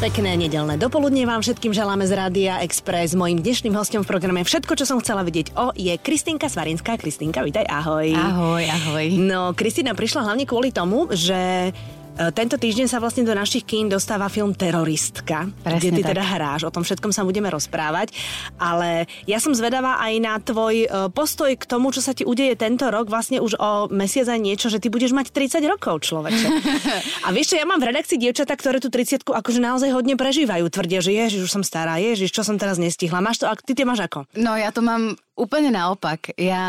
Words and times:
Pekné 0.00 0.40
nedelné 0.40 0.80
dopoludne 0.80 1.20
vám 1.28 1.44
všetkým 1.44 1.76
želáme 1.76 2.08
z 2.08 2.16
Rádia 2.16 2.64
Express. 2.64 3.12
Mojím 3.12 3.44
dnešným 3.44 3.76
hostom 3.76 4.00
v 4.00 4.08
programe 4.08 4.40
Všetko, 4.40 4.72
čo 4.72 4.88
som 4.88 4.96
chcela 5.04 5.20
vedieť 5.20 5.52
o, 5.52 5.76
je 5.76 5.92
Kristinka 6.00 6.48
Svarinská. 6.48 6.96
Kristinka, 6.96 7.44
vítaj, 7.44 7.68
ahoj. 7.68 8.08
Ahoj, 8.16 8.64
ahoj. 8.64 9.04
No, 9.20 9.52
Kristina 9.52 9.92
prišla 9.92 10.32
hlavne 10.32 10.48
kvôli 10.48 10.72
tomu, 10.72 11.12
že 11.12 11.76
tento 12.12 12.60
týždeň 12.60 12.86
sa 12.92 13.00
vlastne 13.00 13.24
do 13.24 13.32
našich 13.32 13.64
kín 13.64 13.88
dostáva 13.88 14.28
film 14.28 14.52
Teroristka, 14.52 15.48
Presne 15.64 15.80
kde 15.80 15.88
ty 15.96 16.02
tak. 16.04 16.10
teda 16.12 16.24
hráš. 16.24 16.68
O 16.68 16.74
tom 16.74 16.84
všetkom 16.84 17.08
sa 17.08 17.24
budeme 17.24 17.48
rozprávať. 17.48 18.12
Ale 18.60 19.08
ja 19.24 19.40
som 19.40 19.56
zvedavá 19.56 19.96
aj 19.96 20.12
na 20.20 20.36
tvoj 20.36 20.74
e, 20.84 20.88
postoj 21.10 21.48
k 21.56 21.64
tomu, 21.64 21.88
čo 21.88 22.04
sa 22.04 22.12
ti 22.12 22.28
udeje 22.28 22.52
tento 22.60 22.84
rok, 22.92 23.08
vlastne 23.08 23.40
už 23.40 23.56
o 23.56 23.70
mesiac 23.88 24.28
aj 24.28 24.40
niečo, 24.44 24.68
že 24.68 24.76
ty 24.76 24.92
budeš 24.92 25.16
mať 25.16 25.32
30 25.32 25.64
rokov, 25.64 26.04
človeče. 26.04 26.48
A 27.26 27.32
vieš 27.32 27.56
čo, 27.56 27.56
ja 27.56 27.64
mám 27.64 27.80
v 27.80 27.88
redakcii 27.88 28.20
dievčatá, 28.20 28.54
ktoré 28.60 28.76
tú 28.76 28.92
30 28.92 29.24
akože 29.24 29.60
naozaj 29.64 29.90
hodne 29.96 30.14
prežívajú. 30.14 30.68
Tvrdia, 30.68 31.00
že 31.00 31.16
ježiš, 31.16 31.48
už 31.48 31.52
som 31.60 31.64
stará, 31.64 31.96
ježiš, 31.96 32.28
čo 32.28 32.44
som 32.44 32.60
teraz 32.60 32.76
nestihla. 32.76 33.24
Máš 33.24 33.40
to, 33.40 33.48
a 33.48 33.56
ty 33.56 33.72
tie 33.72 33.88
máš 33.88 34.04
ako? 34.04 34.28
No 34.36 34.52
ja 34.52 34.68
to 34.68 34.84
mám 34.84 35.16
úplne 35.32 35.68
naopak. 35.68 36.36
Ja 36.36 36.62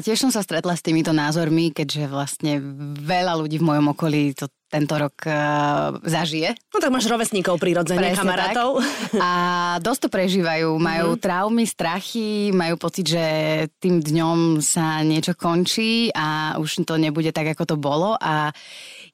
tiež 0.00 0.18
som 0.18 0.30
sa 0.30 0.40
stretla 0.40 0.74
s 0.74 0.82
týmito 0.82 1.10
názormi, 1.10 1.70
keďže 1.70 2.06
vlastne 2.06 2.58
veľa 2.96 3.38
ľudí 3.38 3.56
v 3.56 3.66
mojom 3.66 3.86
okolí 3.92 4.34
to 4.34 4.48
tento 4.70 4.94
rok 4.94 5.26
uh, 5.26 5.98
zažije. 6.06 6.54
No 6.70 6.78
tak 6.78 6.94
máš 6.94 7.10
rovesníkov 7.10 7.58
prirodzene, 7.58 8.14
Presne 8.14 8.22
kamarátov. 8.22 8.78
Tak. 8.78 9.18
A 9.18 9.30
dosť 9.82 10.06
to 10.06 10.08
prežívajú. 10.08 10.78
Majú 10.78 11.08
Mhm. 11.10 11.18
traumy, 11.18 11.64
strachy, 11.66 12.54
majú 12.54 12.78
pocit, 12.78 13.10
že 13.10 13.24
tým 13.82 13.98
dňom 13.98 14.62
sa 14.62 15.02
niečo 15.02 15.34
končí 15.34 16.14
a 16.14 16.54
už 16.54 16.86
to 16.86 16.94
nebude 16.94 17.34
tak, 17.34 17.50
ako 17.50 17.66
to 17.66 17.76
bolo. 17.76 18.14
A 18.14 18.54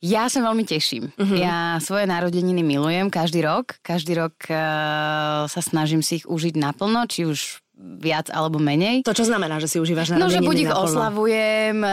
ja 0.05 0.29
sa 0.29 0.45
veľmi 0.45 0.69
teším. 0.69 1.09
Mhm. 1.17 1.37
Ja 1.41 1.81
svoje 1.81 2.05
narodeniny 2.05 2.61
milujem 2.61 3.09
každý 3.09 3.41
rok. 3.41 3.81
Každý 3.81 4.13
rok 4.13 4.37
uh, 4.53 5.49
sa 5.49 5.61
snažím 5.65 6.05
si 6.05 6.21
ich 6.21 6.29
užiť 6.29 6.53
naplno, 6.53 7.09
či 7.09 7.25
už 7.25 7.65
viac 7.77 8.33
alebo 8.33 8.57
menej. 8.57 9.05
To 9.05 9.13
čo 9.13 9.29
znamená, 9.29 9.61
že 9.61 9.69
si 9.69 9.77
užívaš 9.77 10.17
No, 10.17 10.33
že 10.33 10.41
buď 10.41 10.57
ich 10.65 10.73
oslavujem 10.73 11.77
e, 11.85 11.93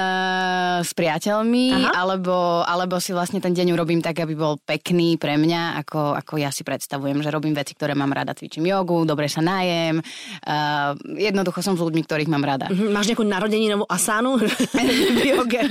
s 0.79 0.95
priateľmi, 0.95 1.65
Aha. 1.75 1.89
alebo, 1.99 2.63
alebo 2.63 3.03
si 3.03 3.11
vlastne 3.11 3.43
ten 3.43 3.51
deň 3.51 3.75
urobím 3.75 3.99
tak, 3.99 4.23
aby 4.23 4.31
bol 4.31 4.55
pekný 4.63 5.19
pre 5.19 5.35
mňa, 5.35 5.83
ako, 5.83 6.15
ako 6.15 6.33
ja 6.39 6.55
si 6.55 6.63
predstavujem, 6.63 7.19
že 7.19 7.27
robím 7.27 7.51
veci, 7.51 7.75
ktoré 7.75 7.99
mám 7.99 8.15
rada, 8.15 8.31
cvičím 8.31 8.63
jogu, 8.63 9.03
dobre 9.03 9.27
sa 9.27 9.43
najem. 9.43 9.99
Uh, 10.47 10.95
jednoducho 11.19 11.59
som 11.59 11.75
s 11.75 11.83
ľuďmi, 11.83 12.01
ktorých 12.07 12.31
mám 12.31 12.47
rada. 12.47 12.71
Mhm, 12.71 12.87
Máš 12.95 13.11
nejakú 13.11 13.27
narodeninovú 13.27 13.83
asánu 13.83 14.39
v 15.19 15.23
joge? 15.35 15.67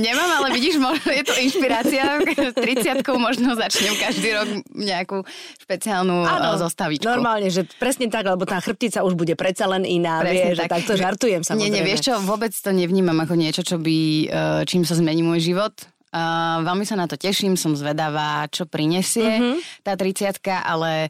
Nemám, 0.00 0.30
ale 0.40 0.56
vidíš, 0.56 0.80
možno 0.80 1.12
je 1.12 1.24
to 1.28 1.34
inšpirácia. 1.36 2.24
30 2.56 3.04
možno 3.20 3.52
začnem 3.52 3.92
každý 4.00 4.32
rok 4.32 4.48
nejakú 4.72 5.22
špeciálnu 5.60 6.24
Áno, 6.24 6.56
Áno, 6.56 6.62
zostavičku. 6.62 7.04
Normálne, 7.04 7.52
že 7.52 7.66
presne 7.76 8.08
tak, 8.08 8.24
lebo 8.24 8.48
tá 8.48 8.56
chrbtica 8.62 9.04
už 9.10 9.14
bude 9.14 9.34
predsa 9.34 9.66
len 9.66 9.82
iná, 9.82 10.22
Presne 10.22 10.46
vie, 10.46 10.56
že 10.56 10.64
takto 10.64 10.94
žartujem 10.94 11.42
samozrejme. 11.42 11.66
Nie, 11.66 11.74
nie, 11.74 11.82
vieš 11.82 12.06
čo, 12.06 12.14
vôbec 12.20 12.54
to 12.54 12.70
nevnímam 12.70 13.18
ako 13.18 13.34
niečo, 13.34 13.60
čo 13.60 13.76
by, 13.76 13.98
eh, 14.24 14.62
čím 14.64 14.82
sa 14.82 14.94
zmení 14.94 15.20
môj 15.20 15.42
život. 15.44 15.74
Uh, 16.10 16.66
veľmi 16.66 16.82
sa 16.82 16.98
na 16.98 17.06
to 17.06 17.14
teším, 17.14 17.54
som 17.54 17.70
zvedavá, 17.72 18.42
čo 18.50 18.66
prinesie 18.66 19.30
Mhm. 19.30 19.52
tá 19.82 19.94
30 19.94 20.42
ale 20.60 21.06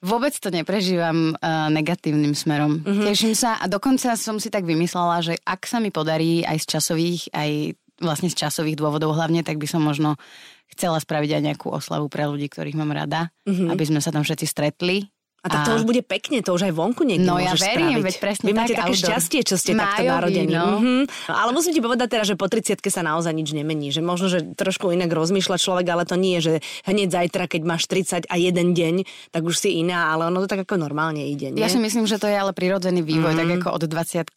vôbec 0.00 0.32
to 0.32 0.48
neprežívam 0.48 1.36
uh, 1.36 1.68
negatívnym 1.68 2.32
smerom. 2.32 2.80
Mhm. 2.80 3.04
Teším 3.04 3.34
sa 3.36 3.60
a 3.60 3.68
dokonca 3.68 4.16
som 4.16 4.40
si 4.40 4.48
tak 4.48 4.64
vymyslela, 4.64 5.20
že 5.20 5.36
ak 5.44 5.68
sa 5.68 5.76
mi 5.76 5.92
podarí 5.92 6.40
aj 6.40 6.56
z 6.56 6.66
časových, 6.72 7.22
aj 7.36 7.50
vlastne 8.00 8.32
z 8.32 8.36
časových 8.38 8.80
dôvodov 8.80 9.12
hlavne, 9.12 9.44
tak 9.44 9.60
by 9.60 9.68
som 9.68 9.84
možno 9.84 10.16
chcela 10.72 10.96
spraviť 10.96 11.36
aj 11.36 11.42
nejakú 11.44 11.68
oslavu 11.68 12.08
pre 12.08 12.24
ľudí, 12.24 12.48
ktorých 12.48 12.80
mám 12.80 12.96
rada, 12.96 13.28
Mhm. 13.44 13.68
aby 13.68 13.84
sme 13.84 14.00
sa 14.00 14.08
tam 14.08 14.24
všetci 14.24 14.46
stretli. 14.48 15.04
A 15.40 15.46
tak 15.46 15.60
to 15.62 15.72
už 15.74 15.84
bude 15.84 16.02
pekne, 16.02 16.38
to 16.38 16.50
už 16.50 16.62
aj 16.62 16.72
vonku 16.72 17.00
niekde 17.00 17.24
No 17.24 17.36
ja 17.36 17.52
verím, 17.52 17.96
spraviť. 17.96 18.04
veď 18.04 18.16
presne 18.18 18.44
Vy 18.44 18.52
máte 18.52 18.68
tak, 18.70 18.78
také 18.78 18.90
outdoor. 18.90 19.08
šťastie, 19.08 19.40
čo 19.42 19.54
ste 19.54 19.72
takto 19.72 19.84
Májovi, 19.98 20.10
narodení. 20.10 20.52
no. 20.52 20.66
Mhm. 20.76 21.02
Ale 21.30 21.50
musím 21.50 21.72
ti 21.72 21.80
povedať 21.80 22.08
teda, 22.10 22.24
že 22.24 22.34
po 22.34 22.44
30 22.44 22.76
sa 22.86 23.00
naozaj 23.00 23.32
nič 23.32 23.48
nemení. 23.50 23.88
Že 23.88 24.00
možno, 24.02 24.26
že 24.28 24.44
trošku 24.50 24.90
inak 24.90 25.08
rozmýšľa 25.08 25.56
človek, 25.56 25.86
ale 25.88 26.04
to 26.04 26.14
nie 26.14 26.36
je, 26.36 26.42
že 26.42 26.54
hneď 26.84 27.08
zajtra, 27.10 27.44
keď 27.46 27.60
máš 27.62 27.82
30 27.86 28.26
a 28.26 28.34
jeden 28.36 28.68
deň, 28.70 28.94
tak 29.28 29.42
už 29.42 29.56
si 29.56 29.76
iná, 29.76 30.08
ale 30.08 30.26
ono 30.26 30.40
to 30.40 30.48
tak 30.48 30.62
ako 30.62 30.76
normálne 30.76 31.22
ide. 31.22 31.48
Nie? 31.48 31.64
Ja 31.64 31.68
si 31.68 31.78
myslím, 31.78 32.04
že 32.04 32.16
to 32.16 32.26
je 32.26 32.36
ale 32.36 32.52
prirodzený 32.52 33.00
vývoj, 33.00 33.32
Mhm. 33.32 33.34
mm. 33.34 33.40
tak 33.40 33.48
ako 33.56 33.68
od 33.72 33.82
20 33.82 34.28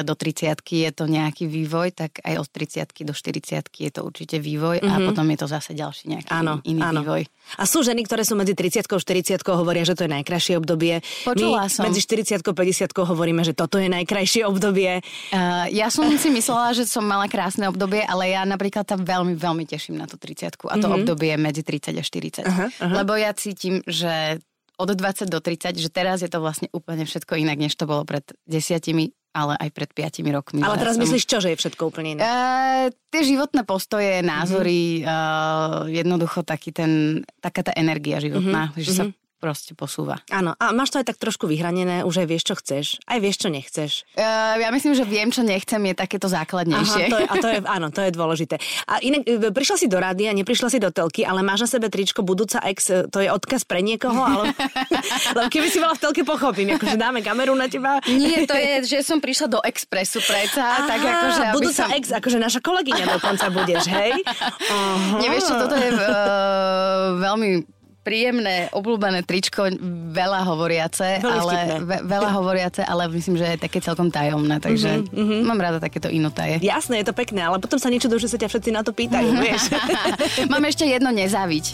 do 0.00 0.14
30 0.14 0.64
je 0.64 0.90
to 0.90 1.04
nejaký 1.04 1.44
vývoj, 1.44 1.92
tak 1.92 2.18
aj 2.20 2.34
od 2.36 2.48
30 2.48 3.04
do 3.04 3.12
40 3.12 3.68
je 3.70 3.90
to 3.90 4.00
určite 4.02 4.36
vývoj 4.38 4.80
mm-hmm. 4.80 4.88
a 4.88 5.04
potom 5.04 5.26
je 5.26 5.38
to 5.38 5.46
zase 5.46 5.70
ďalší 5.72 6.08
nejaký 6.08 6.28
Mhm. 6.28 6.38
Áno, 6.38 6.52
iný 6.64 6.80
áno. 6.80 7.00
vývoj. 7.02 7.22
A 7.56 7.64
sú 7.64 7.80
ženy, 7.80 8.02
ktoré 8.02 8.22
sú 8.22 8.32
medzi 8.32 8.52
30 8.52 8.84
a 8.86 8.98
40 8.98 9.40
hovoria, 9.50 9.80
že 9.80 9.92
to 9.92 10.04
je 10.04 10.10
najkrajšie 10.10 10.36
obdobie. 10.54 11.02
Počula 11.26 11.66
My 11.66 11.72
som. 11.72 11.82
medzi 11.90 12.00
40 12.00 12.38
a 12.38 12.52
50 12.54 12.94
hovoríme, 12.94 13.42
že 13.42 13.52
toto 13.52 13.76
je 13.82 13.90
najkrajšie 13.90 14.46
obdobie. 14.46 15.02
Uh, 15.34 15.66
ja 15.74 15.90
som 15.90 16.06
si 16.14 16.30
myslela, 16.30 16.72
že 16.72 16.86
som 16.86 17.02
mala 17.02 17.26
krásne 17.26 17.66
obdobie, 17.66 18.06
ale 18.06 18.30
ja 18.30 18.46
napríklad 18.46 18.86
sa 18.86 18.94
veľmi, 18.94 19.34
veľmi 19.34 19.64
teším 19.66 19.98
na 19.98 20.06
tú 20.06 20.14
30 20.14 20.54
a 20.54 20.54
to 20.54 20.62
mm-hmm. 20.62 20.96
obdobie 21.02 21.34
medzi 21.34 21.66
30 21.66 21.98
a 21.98 22.02
40. 22.02 22.42
Mhm. 22.42 22.46
Aha, 22.46 22.66
aha. 22.78 22.94
Lebo 23.02 23.12
ja 23.18 23.34
cítim, 23.34 23.82
že 23.84 24.38
od 24.78 24.94
20 24.94 25.26
do 25.26 25.42
30, 25.42 25.74
že 25.74 25.90
teraz 25.90 26.22
je 26.22 26.30
to 26.30 26.38
vlastne 26.38 26.70
úplne 26.70 27.02
všetko 27.02 27.34
inak, 27.34 27.58
než 27.58 27.74
to 27.74 27.82
bolo 27.90 28.06
pred 28.06 28.22
desiatimi, 28.46 29.10
ale 29.34 29.58
aj 29.58 29.68
pred 29.74 29.90
5 29.90 30.22
rokmi. 30.30 30.62
Ale 30.62 30.78
teraz 30.78 30.94
som... 30.94 31.02
myslíš 31.02 31.24
čo, 31.26 31.42
že 31.42 31.50
je 31.50 31.58
všetko 31.58 31.82
úplne 31.90 32.14
iné? 32.14 32.20
Uh, 32.22 32.86
tie 33.10 33.22
životné 33.26 33.66
postoje, 33.66 34.22
názory, 34.22 35.02
Mhm. 35.02 35.04
uh, 35.04 35.82
jednoducho 35.90 36.46
taký 36.46 36.70
ten, 36.70 37.22
taká 37.42 37.66
tá 37.66 37.72
energia 37.74 38.22
životná, 38.22 38.70
Mhm, 38.70 38.78
že 38.78 38.92
sa 38.94 39.04
proste 39.38 39.72
posúva. 39.72 40.20
Áno, 40.34 40.52
a 40.58 40.74
máš 40.74 40.92
to 40.92 40.98
aj 40.98 41.14
tak 41.14 41.18
trošku 41.22 41.46
vyhranené, 41.46 42.02
už 42.02 42.22
aj 42.22 42.26
vieš, 42.26 42.44
čo 42.50 42.54
chceš, 42.58 42.86
aj 43.06 43.18
vieš, 43.22 43.36
čo 43.46 43.48
nechceš. 43.48 43.90
Uh, 44.18 44.58
ja 44.58 44.68
myslím, 44.74 44.98
že 44.98 45.06
viem, 45.06 45.30
čo 45.30 45.46
nechcem, 45.46 45.78
je 45.78 45.94
takéto 45.94 46.26
základnejšie. 46.26 47.02
Aha, 47.06 47.12
to 47.14 47.18
je, 47.22 47.26
a 47.26 47.34
to 47.38 47.48
je, 47.48 47.58
áno, 47.62 47.86
to 47.94 48.00
je 48.02 48.10
dôležité. 48.10 48.58
A 48.90 48.98
inak, 48.98 49.22
e, 49.24 49.54
prišla 49.54 49.76
si 49.78 49.86
do 49.86 49.96
rádia, 50.02 50.34
neprišla 50.34 50.68
si 50.68 50.82
do 50.82 50.90
telky, 50.90 51.22
ale 51.22 51.46
máš 51.46 51.64
na 51.64 51.68
sebe 51.78 51.86
tričko 51.86 52.26
budúca 52.26 52.58
ex, 52.66 52.90
e, 52.90 53.06
to 53.06 53.22
je 53.22 53.30
odkaz 53.30 53.62
pre 53.62 53.78
niekoho, 53.80 54.18
ale 54.18 54.50
lebo 55.38 55.48
keby 55.48 55.66
si 55.70 55.78
bola 55.78 55.94
v 55.94 56.02
telke, 56.02 56.22
pochopím, 56.26 56.74
akože 56.74 56.98
dáme 56.98 57.22
kameru 57.22 57.54
na 57.54 57.70
teba. 57.70 58.02
Nie, 58.10 58.42
to 58.44 58.58
je, 58.58 58.98
že 58.98 58.98
som 59.06 59.22
prišla 59.22 59.46
do 59.46 59.60
Expressu 59.62 60.18
predsa, 60.26 60.82
tak 60.84 60.98
akože... 60.98 61.42
budúca 61.54 61.84
som... 61.86 61.94
ex, 61.94 62.10
akože 62.10 62.38
naša 62.42 62.58
kolegyňa 62.58 63.04
dokonca 63.06 63.46
budeš, 63.54 63.86
hej? 63.86 64.12
Aha. 64.74 65.22
Nevieš 65.22 65.44
čo, 65.46 65.54
toto 65.54 65.76
je 65.78 65.88
uh, 65.94 67.16
veľmi 67.22 67.77
príjemné, 68.08 68.56
obľúbené 68.72 69.20
tričko, 69.22 69.68
veľa 70.10 70.40
hovoriace, 70.48 71.20
Veľmi 71.20 71.28
ale 71.28 71.56
ve, 71.84 71.96
veľa 72.08 72.30
hovoriace, 72.40 72.80
ale 72.80 73.04
myslím, 73.12 73.36
že 73.36 73.46
je 73.52 73.58
také 73.60 73.84
celkom 73.84 74.08
tajomné, 74.08 74.56
takže 74.58 75.04
Mhm, 75.12 75.44
mám 75.44 75.60
rada 75.60 75.78
takéto 75.78 76.08
inotaje. 76.08 76.56
Jasné, 76.64 77.04
je 77.04 77.12
to 77.12 77.14
pekné, 77.14 77.44
ale 77.44 77.60
potom 77.60 77.76
sa 77.76 77.92
niečo 77.92 78.08
že 78.08 78.32
sa 78.32 78.40
ťa 78.40 78.48
všetci 78.48 78.70
na 78.72 78.80
to 78.80 78.96
pýtajú, 78.96 79.30
vieš. 79.44 79.68
Mám 80.52 80.64
ešte 80.64 80.88
jedno 80.88 81.12
nezáviť. 81.12 81.64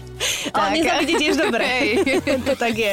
Ale 0.51 0.83
nezávidí 0.83 1.15
tiež 1.15 1.39
dobre. 1.39 1.63
Hej. 1.63 1.89
to 2.49 2.53
tak 2.59 2.75
je. 2.75 2.93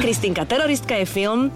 Kristinka, 0.00 0.48
teroristka 0.48 0.96
je 0.96 1.06
film, 1.06 1.52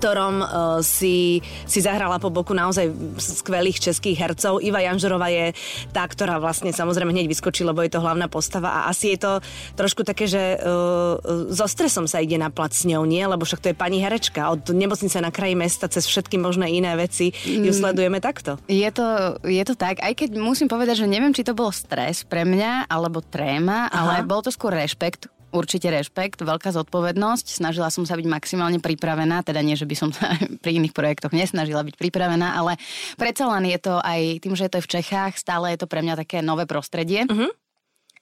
ktorom 0.00 0.34
uh, 0.40 0.48
si, 0.80 1.44
si 1.68 1.84
zahrala 1.84 2.16
po 2.16 2.32
boku 2.32 2.56
naozaj 2.56 2.88
skvelých 3.20 3.84
českých 3.84 4.16
hercov. 4.16 4.64
Iva 4.64 4.80
Janžerová 4.80 5.28
je 5.28 5.52
tá, 5.92 6.08
ktorá 6.08 6.40
vlastne 6.40 6.72
samozrejme 6.72 7.12
hneď 7.12 7.28
vyskočí, 7.28 7.68
lebo 7.68 7.84
je 7.84 7.92
to 7.92 8.00
hlavná 8.00 8.24
postava 8.32 8.72
a 8.72 8.88
asi 8.88 9.12
je 9.12 9.18
to 9.20 9.32
trošku 9.76 10.00
také, 10.08 10.24
že 10.24 10.56
uh, 10.56 11.20
so 11.52 11.68
stresom 11.68 12.08
sa 12.08 12.24
ide 12.24 12.40
na 12.40 12.48
plac 12.48 12.72
s 12.72 12.88
ňou, 12.88 13.04
nie? 13.04 13.20
Lebo 13.20 13.44
však 13.44 13.60
to 13.60 13.68
je 13.70 13.76
pani 13.76 14.00
herečka. 14.00 14.48
Od 14.48 14.72
nemocnice 14.72 15.20
na 15.20 15.28
kraji 15.28 15.52
mesta 15.52 15.84
cez 15.92 16.08
všetky 16.08 16.40
možné 16.40 16.72
iné 16.72 16.96
veci 16.96 17.36
ju 17.44 17.68
sledujeme 17.76 18.24
takto. 18.24 18.56
Je 18.64 18.88
to, 18.88 19.36
je 19.44 19.60
to 19.68 19.76
tak, 19.76 20.00
aj 20.00 20.16
keď 20.16 20.40
musím 20.40 20.72
povedať, 20.72 21.04
že 21.04 21.12
neviem, 21.12 21.36
či 21.36 21.44
to 21.44 21.52
bol 21.52 21.68
stres 21.68 22.24
pre 22.24 22.48
mňa, 22.48 22.88
alebo 22.88 23.20
tréma, 23.20 23.92
Aha. 23.92 23.92
ale 23.92 24.14
bol 24.24 24.40
to 24.40 24.48
skôr 24.48 24.72
rešpekt. 24.72 25.28
Určite 25.50 25.90
rešpekt, 25.90 26.46
veľká 26.46 26.70
zodpovednosť. 26.70 27.58
Snažila 27.58 27.90
som 27.90 28.06
sa 28.06 28.14
byť 28.14 28.26
maximálne 28.30 28.78
pripravená, 28.78 29.42
teda 29.42 29.60
nie, 29.66 29.74
že 29.74 29.86
by 29.86 29.96
som 29.98 30.10
sa 30.14 30.34
pri 30.62 30.78
iných 30.78 30.94
projektoch 30.94 31.34
nesnažila 31.34 31.82
byť 31.82 31.98
pripravená, 31.98 32.54
ale 32.54 32.78
predsa 33.18 33.50
len 33.50 33.66
je 33.66 33.78
to 33.82 33.98
aj 33.98 34.38
tým, 34.42 34.54
že 34.54 34.70
je 34.70 34.72
to 34.78 34.84
v 34.84 34.90
Čechách, 34.98 35.34
stále 35.34 35.74
je 35.74 35.82
to 35.82 35.90
pre 35.90 36.00
mňa 36.06 36.22
také 36.22 36.38
nové 36.40 36.70
prostredie. 36.70 37.26
Mhm. 37.26 37.50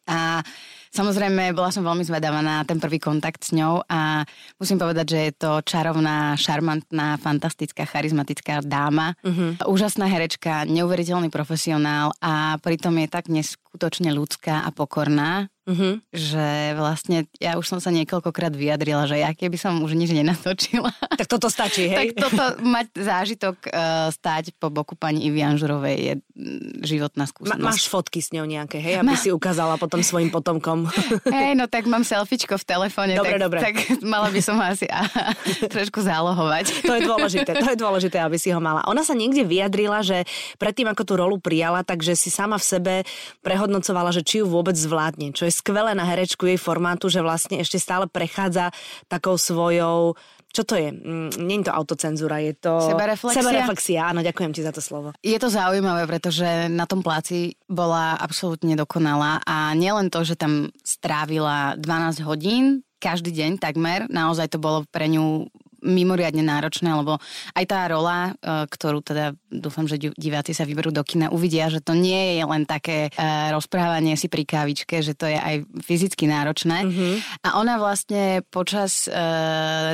A 0.09 0.41
samozrejme, 0.89 1.53
bola 1.53 1.69
som 1.69 1.85
veľmi 1.85 2.01
zvedavá 2.01 2.41
na 2.41 2.65
ten 2.65 2.81
prvý 2.81 2.97
kontakt 2.97 3.45
s 3.45 3.53
ňou 3.53 3.85
a 3.85 4.25
musím 4.57 4.81
povedať, 4.81 5.07
že 5.13 5.21
je 5.21 5.33
to 5.37 5.53
čarovná, 5.61 6.33
šarmantná, 6.33 7.21
fantastická, 7.21 7.85
charizmatická 7.85 8.65
dáma. 8.65 9.13
Mhm. 9.21 9.69
Úžasná 9.69 10.09
herečka, 10.09 10.65
neuveriteľný 10.65 11.29
profesionál 11.29 12.17
a 12.25 12.57
pritom 12.57 12.97
je 13.05 13.07
tak 13.13 13.29
neskutočná 13.29 13.68
neskutočne 13.79 14.11
ľudská 14.11 14.67
a 14.67 14.75
pokorná 14.75 15.47
Mm-hmm. 15.69 15.95
Že 16.17 16.47
vlastne 16.81 17.19
ja 17.37 17.61
už 17.61 17.69
som 17.69 17.77
sa 17.77 17.93
niekoľkokrát 17.93 18.57
vyjadrila, 18.57 19.05
že 19.05 19.21
ja 19.21 19.37
keby 19.37 19.61
som 19.61 19.85
už 19.85 19.93
nič 20.01 20.17
nenatočila. 20.17 20.89
Tak 21.21 21.29
toto 21.29 21.53
stačí, 21.53 21.93
hej? 21.93 22.17
tak 22.17 22.25
toto 22.25 22.65
mať 22.65 22.89
zážitok 22.97 23.69
uh, 23.69 24.09
stáť 24.09 24.57
po 24.57 24.73
boku 24.73 24.97
pani 24.97 25.29
Ivy 25.29 25.45
Anžurovej 25.45 25.97
je 26.01 26.15
mm, 26.17 26.89
životná 26.89 27.29
skúsenosť. 27.29 27.61
Ma, 27.61 27.69
máš 27.77 27.85
fotky 27.85 28.25
s 28.25 28.33
ňou 28.33 28.49
nejaké, 28.49 28.81
hej? 28.81 29.05
Aby 29.05 29.13
Ma... 29.13 29.21
si 29.21 29.29
ukázala 29.29 29.77
potom 29.77 30.01
svojim 30.01 30.33
potomkom. 30.33 30.89
hej, 31.37 31.53
no 31.53 31.69
tak 31.69 31.85
mám 31.85 32.01
selfiečko 32.01 32.57
v 32.57 32.65
telefóne. 32.65 33.21
Dobre, 33.21 33.37
tak, 33.37 33.45
dobre. 33.45 33.59
Tak 33.61 33.75
mala 34.01 34.33
by 34.33 34.41
som 34.41 34.57
ho 34.57 34.65
asi 34.65 34.89
a, 34.89 35.05
trošku 35.77 36.01
zálohovať. 36.01 36.81
to 36.81 36.97
je 36.97 37.03
dôležité, 37.05 37.51
to 37.53 37.69
je 37.69 37.77
dôležité, 37.77 38.17
aby 38.25 38.41
si 38.41 38.49
ho 38.49 38.61
mala. 38.63 38.89
Ona 38.89 39.05
sa 39.05 39.13
niekde 39.13 39.45
vyjadrila, 39.45 40.01
že 40.01 40.25
predtým, 40.57 40.89
ako 40.89 41.03
tú 41.05 41.13
rolu 41.21 41.37
prijala, 41.37 41.85
takže 41.85 42.17
si 42.17 42.33
sama 42.33 42.57
v 42.57 42.65
sebe 42.65 42.95
prehodnocovala, 43.69 44.17
že 44.17 44.25
či 44.25 44.41
ju 44.41 44.49
vôbec 44.49 44.73
zvládne, 44.73 45.37
čo 45.37 45.45
je 45.45 45.53
skvelé 45.53 45.93
na 45.93 46.09
herečku 46.09 46.49
jej 46.49 46.57
formátu, 46.57 47.13
že 47.13 47.21
vlastne 47.21 47.61
ešte 47.61 47.77
stále 47.77 48.09
prechádza 48.09 48.73
takou 49.13 49.37
svojou 49.37 50.17
čo 50.49 50.65
to 50.65 50.81
je? 50.81 50.89
Mm, 50.89 51.29
je 51.29 51.69
to 51.69 51.77
autocenzúra, 51.77 52.41
je 52.41 52.57
to... 52.57 52.81
Sebereflexia? 52.81 53.45
Sebereflexia, 53.45 54.01
áno, 54.09 54.25
ďakujem 54.25 54.57
ti 54.57 54.65
za 54.65 54.73
to 54.73 54.81
slovo. 54.81 55.13
Je 55.21 55.37
to 55.37 55.53
zaujímavé, 55.53 56.09
pretože 56.09 56.73
na 56.73 56.89
tom 56.89 57.05
pláci 57.05 57.53
bola 57.69 58.17
absolútne 58.17 58.73
dokonalá 58.73 59.45
a 59.45 59.77
nielen 59.77 60.09
to, 60.09 60.25
že 60.25 60.41
tam 60.41 60.73
strávila 60.81 61.77
12 61.77 62.25
hodín, 62.25 62.81
každý 62.97 63.29
deň 63.29 63.61
takmer, 63.61 64.09
naozaj 64.09 64.49
to 64.49 64.57
bolo 64.57 64.89
pre 64.89 65.13
ňu 65.13 65.53
mimoriadne 65.83 66.43
náročné, 66.43 66.91
lebo 66.91 67.23
aj 67.55 67.65
tá 67.69 67.87
rola, 67.87 68.33
e, 68.35 68.67
ktorú 68.67 69.03
teda 69.05 69.35
dúfam, 69.47 69.87
že 69.87 69.99
diváci 69.99 70.53
sa 70.53 70.67
vyberú 70.67 70.91
do 70.91 71.03
kina, 71.07 71.31
uvidia, 71.31 71.71
že 71.71 71.79
to 71.79 71.95
nie 71.95 72.39
je 72.39 72.45
len 72.45 72.67
také 72.67 73.09
e, 73.09 73.21
rozprávanie 73.55 74.19
si 74.19 74.27
pri 74.27 74.43
kávičke, 74.43 74.99
že 75.01 75.15
to 75.15 75.31
je 75.31 75.39
aj 75.39 75.63
fyzicky 75.83 76.27
náročné. 76.27 76.87
Mm-hmm. 76.87 77.15
A 77.47 77.49
ona 77.63 77.79
vlastne 77.79 78.43
počas 78.51 79.07
e, 79.07 79.15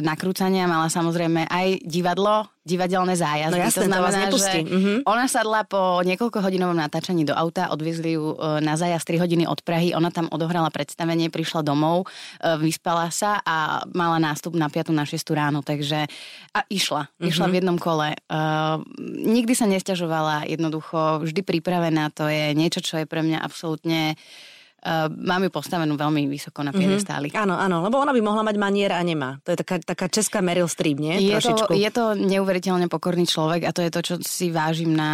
nakrúcania 0.01 0.65
mala 0.65 0.89
samozrejme 0.89 1.49
aj 1.49 1.85
divadlo, 1.85 2.54
divadelné 2.65 3.13
zájazdy. 3.13 3.53
No 3.53 3.61
jasné, 3.61 3.85
to 3.85 3.89
znamená, 3.93 4.21
to 4.33 4.41
že 4.41 4.65
mm-hmm. 4.65 4.99
ona 5.05 5.29
sadla 5.29 5.69
po 5.69 6.01
niekoľko 6.01 6.41
hodinovom 6.41 6.75
natáčaní 6.75 7.29
do 7.29 7.37
auta, 7.37 7.69
odviezli 7.69 8.17
ju 8.17 8.33
e, 8.33 8.65
na 8.65 8.73
zájazd 8.81 9.05
3 9.05 9.21
hodiny 9.21 9.45
od 9.45 9.61
Prahy, 9.61 9.93
ona 9.93 10.09
tam 10.09 10.33
odohrala 10.33 10.73
predstavenie, 10.73 11.29
prišla 11.29 11.61
domov, 11.61 12.09
e, 12.09 12.57
vyspala 12.57 13.13
sa 13.13 13.45
a 13.45 13.85
mala 13.93 14.17
nástup 14.17 14.57
na 14.57 14.73
5. 14.73 14.97
na 14.97 15.05
6. 15.05 15.21
ráno, 15.37 15.61
takže 15.61 16.09
a 16.57 16.61
išla. 16.73 17.13
Mm-hmm. 17.13 17.29
Išla 17.29 17.47
v 17.53 17.57
jednom 17.61 17.77
kole. 17.77 18.17
Uh, 18.31 18.81
nikdy 19.27 19.53
sa 19.53 19.69
nestiažovala, 19.69 20.49
jednoducho, 20.49 21.21
vždy 21.27 21.45
pripravená, 21.45 22.15
to 22.15 22.31
je 22.31 22.57
niečo, 22.57 22.81
čo 22.81 23.03
je 23.03 23.07
pre 23.11 23.21
mňa 23.21 23.43
absolútne 23.43 24.15
uh, 24.15 24.54
uh, 24.85 25.09
mám 25.09 25.43
ju 25.43 25.51
postavenú 25.51 25.97
veľmi 25.97 26.29
vysoko 26.29 26.61
na 26.61 26.71
piedestáli. 26.71 27.33
Mm-hmm. 27.33 27.43
Áno, 27.49 27.55
áno, 27.57 27.77
lebo 27.81 27.97
ona 27.99 28.13
by 28.13 28.21
mohla 28.21 28.45
mať 28.45 28.57
manier 28.61 28.93
a 28.93 29.01
nemá. 29.01 29.41
To 29.43 29.57
je 29.57 29.59
taká, 29.65 29.81
taká 29.81 30.07
česká 30.13 30.45
Meryl 30.45 30.69
Streep, 30.69 31.01
nie? 31.01 31.17
Je 31.19 31.41
to, 31.41 31.73
je 31.73 31.91
to 31.91 32.15
neuveriteľne 32.15 32.87
pokorný 32.93 33.25
človek 33.25 33.67
a 33.67 33.75
to 33.75 33.81
je 33.81 33.91
to, 33.91 34.01
čo 34.05 34.15
si 34.21 34.53
vážim 34.53 34.93
na 34.93 35.13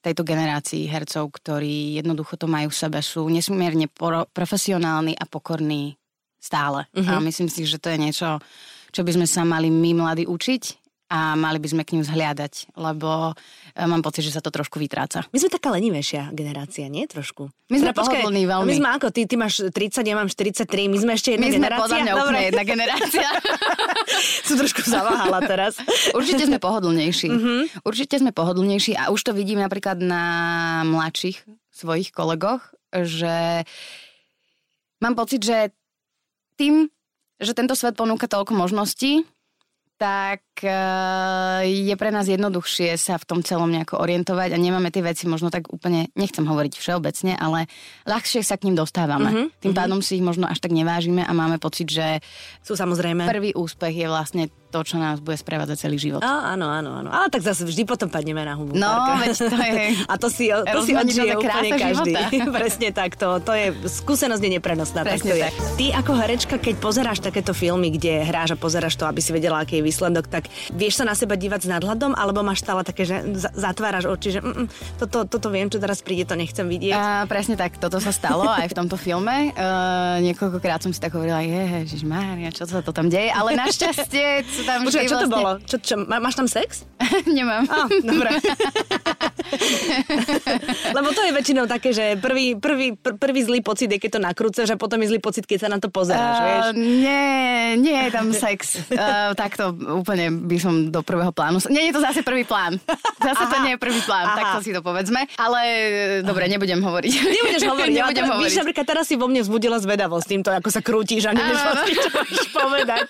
tejto 0.00 0.22
generácii 0.22 0.86
hercov, 0.86 1.34
ktorí 1.34 1.98
jednoducho 1.98 2.38
to 2.38 2.46
majú 2.46 2.70
v 2.70 2.78
sebe. 2.78 2.98
Sú 3.02 3.26
nesmierne 3.26 3.90
pro, 3.90 4.24
profesionálni 4.30 5.18
a 5.18 5.26
pokorní 5.26 5.98
stále. 6.40 6.88
Mm-hmm. 6.94 7.10
A 7.10 7.20
myslím 7.20 7.48
si, 7.52 7.68
že 7.68 7.76
to 7.82 7.92
je 7.92 7.98
niečo, 8.00 8.40
čo 8.94 9.02
by 9.02 9.12
sme 9.12 9.26
sa 9.28 9.42
mali 9.44 9.68
my 9.68 9.92
mladí 9.92 10.24
učiť 10.24 10.80
a 11.10 11.34
mali 11.34 11.58
by 11.58 11.68
sme 11.74 11.82
k 11.82 11.98
ním 11.98 12.06
zhliadať, 12.06 12.78
lebo 12.78 13.34
e, 13.74 13.82
mám 13.82 13.98
pocit, 13.98 14.22
že 14.22 14.30
sa 14.30 14.38
to 14.38 14.54
trošku 14.54 14.78
vytráca. 14.78 15.26
My 15.34 15.42
sme 15.42 15.50
taká 15.50 15.74
lenivejšia 15.74 16.30
generácia, 16.30 16.86
nie? 16.86 17.10
Trošku. 17.10 17.50
My 17.66 17.82
sme 17.82 17.90
teda, 17.90 17.98
pohodlní 17.98 18.46
veľmi. 18.46 18.70
My 18.70 18.74
sme 18.78 18.88
ako, 18.94 19.06
ty, 19.10 19.26
ty 19.26 19.34
máš 19.34 19.66
30, 19.74 20.06
ja 20.06 20.14
mám 20.14 20.30
43, 20.30 20.70
my 20.86 20.98
sme 21.02 21.12
ešte 21.18 21.34
jedna 21.34 21.50
my 21.50 21.54
generácia. 21.58 21.74
My 21.74 21.82
sme 21.82 21.82
podľa 21.82 21.98
mňa 21.98 22.12
Dobre. 22.14 22.22
úplne 22.22 22.40
jedna 22.46 22.62
generácia. 22.62 23.28
Som 24.46 24.56
trošku 24.62 24.80
zaváhala 24.86 25.38
teraz. 25.42 25.82
Určite 26.18 26.46
sme 26.46 26.62
pohodlnejší. 26.62 27.28
Mm-hmm. 27.28 27.60
Určite 27.82 28.14
sme 28.22 28.30
pohodlnejší 28.30 28.94
a 28.94 29.10
už 29.10 29.20
to 29.26 29.32
vidím 29.34 29.58
napríklad 29.58 29.98
na 29.98 30.22
mladších 30.86 31.42
svojich 31.74 32.14
kolegoch, 32.14 32.62
že 32.94 33.66
mám 35.02 35.18
pocit, 35.18 35.42
že 35.42 35.74
tým, 36.54 36.86
že 37.42 37.50
tento 37.50 37.74
svet 37.74 37.98
ponúka 37.98 38.30
toľko 38.30 38.54
možností, 38.54 39.26
tak 40.00 40.40
je 41.64 41.94
pre 41.96 42.10
nás 42.12 42.28
jednoduchšie 42.28 42.92
sa 43.00 43.16
v 43.16 43.24
tom 43.24 43.40
celom 43.40 43.70
nejako 43.72 43.96
orientovať 44.02 44.52
a 44.52 44.58
nemáme 44.60 44.92
tie 44.92 45.00
veci 45.00 45.24
možno 45.24 45.48
tak 45.48 45.72
úplne, 45.72 46.12
nechcem 46.12 46.44
hovoriť 46.44 46.76
všeobecne, 46.76 47.32
ale 47.38 47.70
ľahšie 48.04 48.44
sa 48.44 48.60
k 48.60 48.68
ním 48.68 48.76
dostávame. 48.76 49.30
Mm-hmm. 49.30 49.46
Tým 49.62 49.74
pádom 49.74 49.98
si 50.04 50.20
ich 50.20 50.24
možno 50.24 50.44
až 50.44 50.60
tak 50.60 50.76
nevážime 50.76 51.24
a 51.24 51.32
máme 51.32 51.56
pocit, 51.56 51.88
že 51.88 52.20
sú 52.60 52.76
samozrejme. 52.76 53.24
Prvý 53.24 53.56
úspech 53.56 53.94
je 53.94 54.06
vlastne 54.06 54.44
to, 54.70 54.86
čo 54.86 55.02
nás 55.02 55.18
bude 55.18 55.34
sprevádzať 55.34 55.76
celý 55.76 55.98
život. 55.98 56.22
Á, 56.22 56.54
áno, 56.54 56.70
áno, 56.70 57.02
áno. 57.02 57.10
Ale 57.10 57.26
tak 57.26 57.42
zase 57.42 57.66
vždy 57.66 57.82
potom 57.82 58.06
padneme 58.06 58.46
na 58.46 58.54
hubu. 58.54 58.78
No, 58.78 59.18
veď 59.18 59.34
to 59.34 59.58
je... 59.58 59.82
A 60.12 60.14
to 60.14 60.30
si, 60.30 60.46
to 60.46 60.80
si 60.86 60.94
odžije 60.94 61.34
úplne 61.34 61.70
každý. 61.74 62.14
Presne 62.62 62.88
tak, 62.94 63.18
to, 63.18 63.42
to 63.42 63.50
je, 63.50 63.74
skúsenosť 63.90 64.38
je 64.38 64.50
neprenosná. 64.62 65.02
Presne 65.02 65.34
tak, 65.34 65.50
tak. 65.50 65.54
Ty 65.74 65.86
ako 65.98 66.12
herečka, 66.14 66.56
keď 66.62 66.74
pozeráš 66.78 67.18
takéto 67.18 67.50
filmy, 67.50 67.90
kde 67.90 68.22
hráš 68.22 68.54
a 68.54 68.56
pozeráš 68.56 68.94
to, 68.94 69.04
aby 69.10 69.18
si 69.18 69.34
vedela, 69.34 69.58
aký 69.58 69.82
je 69.82 69.84
výsledok, 69.90 70.30
tak 70.30 70.46
vieš 70.74 71.02
sa 71.02 71.04
na 71.06 71.14
seba 71.14 71.34
dívať 71.38 71.66
s 71.66 71.68
nadhľadom, 71.68 72.14
alebo 72.14 72.44
máš 72.44 72.62
stále 72.64 72.82
také, 72.82 73.06
že 73.06 73.22
zatváraš 73.54 74.06
oči, 74.10 74.38
že 74.38 74.40
mm, 74.40 74.52
mm, 74.52 74.66
toto, 75.00 75.24
toto 75.26 75.48
viem, 75.48 75.70
čo 75.70 75.78
teraz 75.78 76.00
príde, 76.00 76.26
to 76.26 76.36
nechcem 76.38 76.66
vidieť. 76.66 76.96
A, 76.96 77.24
presne 77.26 77.54
tak, 77.56 77.76
toto 77.78 77.98
sa 77.98 78.10
stalo 78.10 78.46
aj 78.46 78.70
v 78.70 78.74
tomto 78.76 78.96
filme. 79.00 79.52
Uh, 79.54 80.18
niekoľkokrát 80.26 80.82
som 80.82 80.92
si 80.94 81.00
tak 81.00 81.14
hovorila, 81.14 81.42
ježiš 81.42 82.02
Mária, 82.04 82.50
čo 82.52 82.66
sa 82.66 82.82
to 82.82 82.90
tam 82.90 83.08
deje, 83.08 83.30
ale 83.32 83.56
našťastie 83.56 84.44
sú 84.46 84.62
tam 84.66 84.86
Počuva, 84.86 85.04
čo 85.04 85.16
to 85.16 85.26
vlastne... 85.26 85.34
bolo? 85.34 85.50
Čo, 85.66 85.76
čo, 85.78 85.94
má, 86.06 86.16
máš 86.18 86.36
tam 86.36 86.48
sex? 86.50 86.84
Nemám. 87.36 87.64
Á, 87.66 87.86
dobre. 88.02 88.30
Lebo 90.96 91.08
to 91.14 91.20
je 91.22 91.32
väčšinou 91.34 91.64
také, 91.66 91.90
že 91.90 92.16
prvý, 92.18 92.56
prvý, 92.56 92.94
pr- 92.94 93.16
prvý 93.18 93.40
zlý 93.44 93.60
pocit 93.60 93.90
je, 93.90 93.98
keď 93.98 94.10
to 94.18 94.20
nakrúcaš 94.22 94.68
a 94.72 94.76
potom 94.78 95.00
je 95.02 95.10
zlý 95.14 95.20
pocit, 95.20 95.44
keď 95.46 95.58
sa 95.66 95.68
na 95.68 95.78
to 95.78 95.90
pozeráš, 95.90 96.36
uh, 96.38 96.44
vieš? 96.44 96.64
Nie, 96.76 97.24
nie 97.78 97.98
je 98.08 98.10
tam 98.10 98.30
sex. 98.34 98.80
Uh, 98.90 99.32
takto 99.34 99.74
úplne 99.74 100.30
by 100.30 100.56
som 100.58 100.74
do 100.88 101.02
prvého 101.02 101.30
plánu. 101.34 101.62
Nie 101.70 101.90
je 101.90 101.94
to 101.96 102.00
zase 102.02 102.20
prvý 102.22 102.46
plán. 102.46 102.78
Zase 103.20 103.44
Aha. 103.46 103.52
to 103.52 103.56
nie 103.66 103.72
je 103.76 103.78
prvý 103.78 104.00
plán, 104.02 104.26
Aha. 104.32 104.36
takto 104.38 104.58
si 104.64 104.70
to 104.72 104.80
povedzme. 104.80 105.26
Ale 105.36 105.60
dobre, 106.24 106.46
nebudem 106.48 106.80
hovoriť. 106.80 107.12
Nebudeš 107.12 107.62
hovoriť. 107.70 107.94
nebudem 107.94 108.26
hovoriť. 108.26 108.46
Víš, 108.46 108.58
napríklad 108.62 108.86
teraz 108.86 109.04
si 109.06 109.14
vo 109.18 109.26
mne 109.28 109.42
vzbudila 109.44 109.78
zvedavosť 109.78 110.26
týmto, 110.26 110.50
ako 110.54 110.68
sa 110.68 110.80
krútiš 110.80 111.28
a 111.28 111.32
nevieš 111.34 111.60
vlastne, 111.60 111.92
čo 111.94 112.44
povedať. 112.54 113.08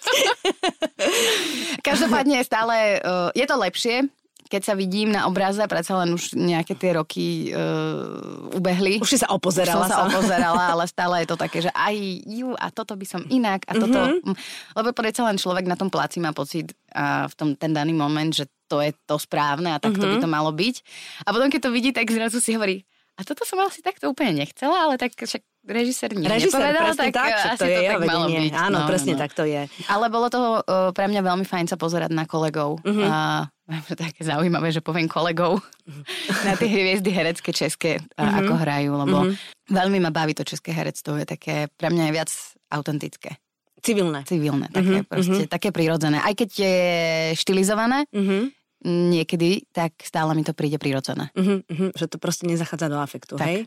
Každopádne 1.80 2.42
stále, 2.44 3.00
uh, 3.00 3.30
je 3.32 3.46
to 3.46 3.56
lepšie, 3.56 3.96
keď 4.50 4.62
sa 4.66 4.74
vidím 4.74 5.14
na 5.14 5.30
obraze, 5.30 5.62
predsa 5.70 5.94
len 6.02 6.10
už 6.10 6.34
nejaké 6.34 6.74
tie 6.74 6.98
roky 6.98 7.54
uh, 7.54 8.50
ubehli. 8.50 8.98
Už 8.98 9.14
si 9.14 9.22
sa 9.22 9.30
opozerala. 9.30 9.86
Už 9.86 9.94
som 9.94 9.94
sa 9.94 10.02
opozerala, 10.10 10.74
ale 10.74 10.84
stále 10.90 11.22
je 11.22 11.28
to 11.30 11.38
také, 11.38 11.62
že 11.62 11.70
aj 11.70 11.94
ju 12.26 12.50
a 12.58 12.66
toto 12.74 12.98
by 12.98 13.06
som 13.06 13.22
inak 13.30 13.62
a 13.70 13.78
toto... 13.78 13.94
Mm-hmm. 13.94 14.34
Lebo 14.74 14.90
predsa 14.90 15.22
len 15.22 15.38
človek 15.38 15.70
na 15.70 15.78
tom 15.78 15.86
pláci 15.86 16.18
má 16.18 16.34
pocit 16.34 16.74
a 16.90 17.30
v 17.30 17.34
tom 17.38 17.48
ten 17.54 17.70
daný 17.70 17.94
moment, 17.94 18.34
že 18.34 18.50
to 18.66 18.82
je 18.82 18.90
to 19.06 19.22
správne 19.22 19.70
a 19.70 19.78
takto 19.78 20.02
mm-hmm. 20.02 20.18
by 20.18 20.24
to 20.26 20.34
malo 20.34 20.50
byť. 20.50 20.76
A 21.22 21.30
potom, 21.30 21.46
keď 21.46 21.60
to 21.66 21.70
vidí, 21.70 21.94
tak 21.94 22.10
zrazu 22.10 22.42
si 22.42 22.58
hovorí, 22.58 22.82
a 23.14 23.22
toto 23.22 23.46
som 23.46 23.60
asi 23.62 23.84
takto 23.84 24.10
úplne 24.10 24.42
nechcela, 24.42 24.88
ale 24.88 24.98
tak 24.98 25.14
však 25.14 25.46
režisér 25.66 26.16
nič 26.16 26.24
režisér, 26.24 26.72
nepovedal, 26.72 26.96
tak, 26.96 27.12
tak 27.12 27.32
asi 27.32 27.60
to, 27.60 27.66
je 27.68 27.78
to 27.78 27.82
tak 27.92 28.08
malo 28.08 28.26
byť. 28.32 28.52
Áno, 28.56 28.78
no, 28.80 28.88
presne 28.88 29.12
no, 29.12 29.16
no. 29.16 29.22
tak 29.22 29.30
to 29.36 29.44
je. 29.44 29.62
Ale 29.92 30.06
bolo 30.08 30.26
to 30.32 30.40
uh, 30.64 30.90
pre 30.96 31.06
mňa 31.08 31.20
veľmi 31.20 31.44
fajn 31.44 31.66
sa 31.68 31.76
pozerať 31.76 32.10
na 32.12 32.24
kolegov. 32.24 32.80
Uh-huh. 32.80 33.08
Uh, 33.70 33.94
také 33.94 34.26
zaujímavé, 34.26 34.74
že 34.74 34.82
poviem 34.82 35.06
kolegov 35.06 35.62
uh-huh. 35.62 36.02
na 36.42 36.58
tie 36.58 36.66
hviezdy 36.66 37.06
herecké 37.14 37.54
české, 37.54 38.02
uh-huh. 38.02 38.42
ako 38.42 38.58
hrajú, 38.58 38.98
lebo 38.98 39.30
uh-huh. 39.30 39.70
veľmi 39.70 40.02
ma 40.02 40.10
baví 40.10 40.34
to 40.34 40.42
české 40.42 40.74
herectvo, 40.74 41.14
je 41.22 41.22
také, 41.22 41.70
pre 41.78 41.86
mňa 41.86 42.10
je 42.10 42.12
viac 42.18 42.30
autentické. 42.66 43.38
Civilné. 43.78 44.26
Civilné, 44.26 44.74
také 44.74 45.06
uh-huh, 45.06 45.06
proste, 45.06 45.46
uh-huh. 45.46 45.54
také 45.54 45.70
prirodzené. 45.70 46.18
Aj 46.18 46.34
keď 46.34 46.50
je 46.50 46.76
štilizované, 47.38 48.10
uh-huh 48.10 48.50
niekedy, 48.84 49.68
tak 49.76 49.92
stále 50.00 50.32
mi 50.32 50.40
to 50.40 50.56
príde 50.56 50.80
prirodzené. 50.80 51.28
Uh-huh, 51.36 51.60
uh-huh, 51.60 51.90
že 51.92 52.08
to 52.08 52.16
proste 52.16 52.48
nezachádza 52.48 52.88
do 52.88 52.96
afektu, 52.96 53.36
tak. 53.36 53.46
hej? 53.46 53.58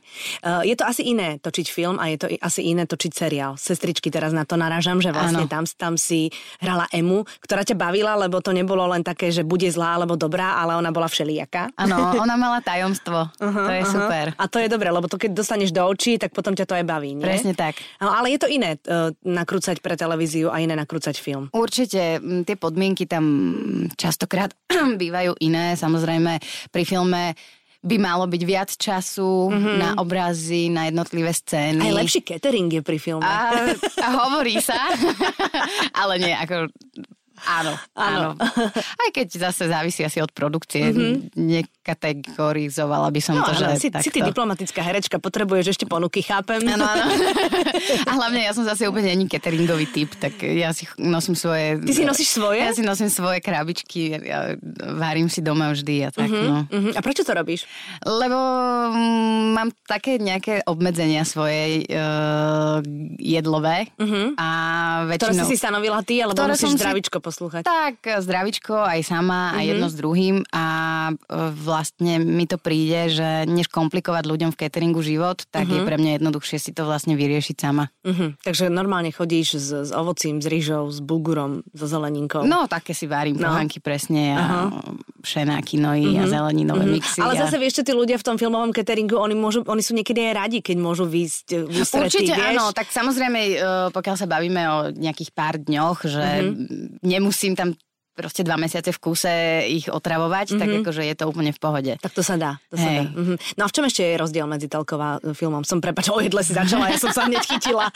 Uh, 0.41 0.65
je 0.65 0.74
to 0.74 0.84
asi 0.89 1.05
iné 1.05 1.38
točiť 1.38 1.67
film 1.70 2.01
a 2.01 2.10
je 2.10 2.17
to 2.17 2.27
asi 2.41 2.65
iné 2.65 2.89
točiť 2.89 3.12
seriál. 3.13 3.53
Sestričky 3.53 4.10
teraz 4.10 4.34
na 4.34 4.41
to 4.41 4.58
narážam, 4.58 4.98
že 4.98 5.13
vlastne 5.13 5.46
tam, 5.46 5.70
tam 5.77 5.93
si 6.01 6.34
hrala 6.58 6.89
Emu, 6.89 7.22
ktorá 7.46 7.62
ťa 7.62 7.77
bavila, 7.77 8.17
lebo 8.17 8.41
to 8.41 8.50
nebolo 8.50 8.89
len 8.89 9.05
také, 9.05 9.29
že 9.29 9.46
bude 9.46 9.70
zlá 9.70 10.01
alebo 10.01 10.17
dobrá, 10.17 10.58
ale 10.58 10.74
ona 10.74 10.89
bola 10.89 11.05
všelijaká. 11.05 11.77
Áno, 11.77 12.17
ona 12.17 12.36
mala 12.38 12.60
tajomstvo. 12.62 13.15
Uh-huh, 13.43 13.67
to 13.67 13.74
je 13.75 13.84
uh-huh. 13.84 13.91
super. 13.91 14.25
A 14.39 14.46
to 14.48 14.55
je 14.55 14.72
dobré, 14.72 14.88
lebo 14.88 15.03
to 15.12 15.20
keď 15.20 15.36
dostaneš 15.36 15.75
do 15.75 15.84
očí, 15.84 16.15
tak 16.15 16.32
potom 16.32 16.55
ťa 16.55 16.63
to 16.63 16.79
aj 16.79 16.86
baví, 16.88 17.12
nie? 17.12 17.25
Presne 17.27 17.51
tak. 17.51 17.75
No, 18.00 18.08
ale 18.08 18.32
je 18.32 18.39
to 18.39 18.48
iné 18.48 18.79
uh, 18.88 19.12
nakrúcať 19.20 19.84
pre 19.84 20.00
televíziu 20.00 20.48
a 20.48 20.63
iné 20.63 20.72
nakrúcať 20.79 21.20
film. 21.20 21.51
Určite, 21.51 22.24
tie 22.48 22.55
podmienky 22.55 23.03
tam 23.03 23.25
častokrát 24.00 24.55
bývajú 25.10 25.36
iné. 25.43 25.75
Samozrejme, 25.75 26.39
pri 26.72 26.83
filme 26.88 27.36
by 27.83 27.95
malo 28.00 28.25
byť 28.31 28.41
viac 28.48 28.72
času 28.72 29.51
mm-hmm. 29.51 29.75
na 29.75 29.89
obrazy, 30.00 30.72
na 30.72 30.88
jednotlivé 30.88 31.36
scény. 31.36 31.83
Aj 31.83 32.00
lepší 32.00 32.24
catering 32.24 32.72
je 32.72 32.79
pri 32.79 32.95
filme. 32.95 33.27
A, 33.27 33.75
a 34.00 34.07
hovorí 34.24 34.55
sa, 34.63 34.79
ale 36.01 36.15
nie, 36.24 36.31
ako 36.31 36.72
Áno, 37.43 37.75
áno. 37.91 38.39
Aj 39.03 39.10
keď 39.12 39.51
zase 39.51 39.67
závisí 39.67 40.00
asi 40.00 40.24
od 40.24 40.31
produkcie. 40.31 40.95
Mm-hmm. 40.95 41.67
Nekategorizovala 41.83 43.11
by 43.11 43.19
som 43.19 43.35
no, 43.35 43.43
to, 43.43 43.51
áno, 43.51 43.75
že 43.75 43.83
si, 43.83 43.87
takto. 43.91 44.07
si 44.07 44.09
ty 44.15 44.23
diplomatická 44.23 44.79
herečka, 44.87 45.19
potrebuješ 45.19 45.75
ešte 45.75 45.83
ponuky, 45.83 46.23
chápem. 46.23 46.63
Áno, 46.63 46.87
áno. 46.87 47.11
A 48.07 48.11
hlavne 48.15 48.47
ja 48.47 48.55
som 48.55 48.63
zase 48.63 48.87
úplne 48.87 49.11
není 49.11 49.27
cateringový 49.27 49.91
typ, 49.91 50.15
tak 50.15 50.31
ja 50.47 50.71
si 50.71 50.87
nosím 50.95 51.35
svoje... 51.35 51.83
Ty 51.83 51.91
si 51.91 52.07
nosíš 52.07 52.39
svoje? 52.39 52.63
Ja 52.63 52.71
si 52.71 52.87
nosím 52.87 53.11
svoje 53.11 53.43
krabičky, 53.43 54.15
ja 54.15 54.55
varím 54.95 55.27
si 55.27 55.43
doma 55.43 55.75
vždy 55.75 56.07
a 56.07 56.09
tak, 56.15 56.31
mm-hmm, 56.31 56.47
no. 56.47 56.57
Mm-hmm. 56.71 56.93
A 56.95 56.99
prečo 57.03 57.27
to 57.27 57.35
robíš? 57.35 57.67
Lebo 58.07 58.39
mm, 58.87 59.43
mám 59.51 59.67
také 59.83 60.23
nejaké 60.23 60.63
obmedzenia 60.63 61.27
svojej 61.27 61.83
uh, 61.91 62.79
jedlové 63.19 63.91
mm-hmm. 63.99 64.39
a 64.39 64.47
väčšinou... 65.11 65.35
Ktoré 65.35 65.35
si 65.35 65.51
si 65.51 65.57
stanovila 65.59 65.99
ty, 65.99 66.23
alebo 66.23 66.47
musíš 66.47 66.79
zdravičko 66.79 67.19
si 67.19 67.25
poslúchať. 67.27 67.61
Tak, 67.67 68.23
zdravičko 68.23 68.71
aj 68.87 69.03
sama, 69.03 69.51
mm-hmm. 69.51 69.59
aj 69.59 69.65
jedno 69.67 69.87
s 69.91 69.95
druhým 69.99 70.35
a 70.47 70.65
e, 71.11 71.51
vlastne 71.74 72.22
mi 72.22 72.46
to 72.46 72.62
príde, 72.62 73.10
že 73.10 73.50
než 73.50 73.65
komplikovať 73.74 74.30
ľuďom 74.30 74.53
v 74.53 74.60
cateringu 74.62 75.01
život, 75.01 75.42
tak 75.50 75.65
mm-hmm. 75.65 75.74
je 75.74 75.80
mhm. 75.82 75.88
pre 75.89 75.96
mňa 75.98 76.12
jednoduchšie 76.22 76.58
si 76.62 76.72
to 76.77 76.86
vlastne 76.86 77.18
vyriešiť 77.18 77.56
sama. 77.58 77.89
Mm-hmm. 78.06 78.30
Takže 78.46 78.70
normálne 78.70 79.10
chodíš 79.10 79.58
s, 79.58 79.89
s 79.89 79.92
ovocím, 79.92 80.38
s 80.38 80.46
rýžou, 80.46 80.86
s 80.94 81.01
bulgurom, 81.01 81.65
so 81.74 81.89
zeleninkou. 81.89 82.46
No, 82.46 82.70
také 82.70 82.94
si 82.94 83.10
varím 83.10 83.42
no. 83.42 83.50
pohanky 83.50 83.82
presne 83.82 84.38
a 84.38 84.70
uh-huh. 84.70 84.94
všenáky 85.25 85.82
nojí 85.82 86.13
mm-hmm. 86.13 86.30
a 86.30 86.30
zeleninové 86.30 86.86
mm-hmm. 86.86 87.01
mixy. 87.01 87.20
Ale 87.25 87.34
a... 87.34 87.50
zase 87.50 87.58
vieš, 87.58 87.82
čo 87.82 87.84
tí 87.89 87.94
ľudia 87.98 88.22
v 88.22 88.25
tom 88.30 88.38
filmovom 88.38 88.70
cateringu, 88.70 89.18
oni, 89.18 89.34
môžu, 89.34 89.65
oni 89.65 89.82
sú 89.82 89.98
niekedy 89.98 90.30
aj 90.30 90.34
radi, 90.38 90.60
keď 90.62 90.77
môžu 90.77 91.10
výjsť 91.10 91.65
Určite 91.94 92.36
vieš? 92.36 92.53
áno, 92.53 92.75
tak 92.75 92.92
samozrejme, 92.94 93.39
e, 93.39 93.56
pokiaľ 93.96 94.15
sa 94.20 94.27
bavíme 94.27 94.62
o 94.68 94.77
nejakých 94.92 95.32
pár 95.32 95.56
dňoch, 95.58 95.98
že 96.06 96.27
mm-hmm 96.44 96.84
nemusím 97.03 97.56
tam 97.56 97.75
proste 98.13 98.46
dva 98.46 98.55
mesiace 98.62 98.93
v 98.93 99.00
kúse 99.01 99.34
ich 99.65 99.89
otravovať, 99.89 100.53
mm-hmm. 100.53 100.62
tak 100.62 100.70
akože 100.86 101.03
je 101.03 101.15
to 101.17 101.25
úplne 101.25 101.51
v 101.51 101.60
pohode. 101.60 101.93
Tak 101.98 102.13
to 102.13 102.22
sa 102.22 102.38
dá. 102.38 102.62
To 102.70 102.77
sa 102.77 102.89
dá. 102.89 103.03
Mm-hmm. 103.10 103.38
No 103.58 103.62
a 103.65 103.67
v 103.67 103.74
čom 103.74 103.86
ešte 103.89 104.05
je 104.05 104.15
rozdiel 104.22 104.46
medzi 104.46 104.70
telková 104.70 105.17
filmom? 105.34 105.65
Som 105.65 105.82
prepač, 105.82 106.13
o 106.13 106.22
jedle 106.22 106.46
si 106.46 106.53
začala, 106.53 106.93
ja 106.93 107.01
som 107.01 107.10
sa 107.10 107.25
hneď 107.25 107.43
chytila. 107.43 107.89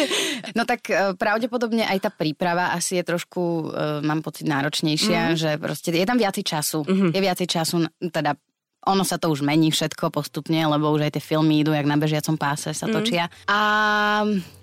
no 0.58 0.66
tak 0.66 0.90
e, 0.90 1.14
pravdepodobne 1.14 1.86
aj 1.86 1.98
tá 2.02 2.10
príprava 2.10 2.74
asi 2.74 2.98
je 2.98 3.04
trošku, 3.06 3.70
uh, 3.70 4.02
mám 4.02 4.20
pocit, 4.26 4.50
náročnejšia, 4.50 5.32
mm-hmm. 5.32 5.38
že 5.38 5.50
proste 5.62 5.94
je 5.94 6.06
tam 6.06 6.18
viacej 6.18 6.42
času. 6.42 6.82
Mm-hmm. 6.82 7.10
Je 7.14 7.20
viacej 7.22 7.46
času, 7.46 7.76
teda 8.10 8.34
ono 8.80 9.04
sa 9.04 9.20
to 9.20 9.28
už 9.28 9.44
mení 9.44 9.68
všetko 9.68 10.08
postupne, 10.08 10.56
lebo 10.56 10.88
už 10.88 11.04
aj 11.04 11.20
tie 11.20 11.22
filmy 11.22 11.60
idú 11.60 11.76
jak 11.76 11.84
na 11.84 12.00
bežiacom 12.00 12.40
páse 12.40 12.72
sa 12.72 12.88
mm. 12.88 12.92
točia. 12.96 13.24
Mm. 13.28 13.32
A 13.52 13.58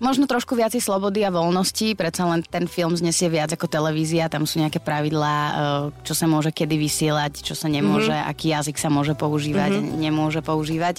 možno 0.02 0.26
trošku 0.26 0.58
viacej 0.58 0.82
slobody 0.82 1.22
a 1.22 1.30
voľnosti, 1.30 1.94
predsa 1.94 2.26
len 2.26 2.42
ten 2.42 2.66
film 2.66 2.98
znesie 2.98 3.30
viac 3.30 3.54
ako 3.54 3.70
televízia, 3.70 4.26
tam 4.26 4.50
sú 4.50 4.58
nejaké 4.58 4.82
pravidlá, 4.82 5.36
e, 5.38 5.54
čo 6.02 6.18
sa 6.18 6.26
môže 6.26 6.50
kedy 6.50 6.76
vysielať, 6.82 7.46
čo 7.46 7.54
sa 7.54 7.70
nemôže, 7.70 8.10
mm-hmm. 8.10 8.32
aký 8.34 8.58
jazyk 8.58 8.82
sa 8.82 8.90
môže 8.90 9.14
používať, 9.14 9.78
mm-hmm. 9.78 10.02
nemôže 10.02 10.42
používať. 10.42 10.98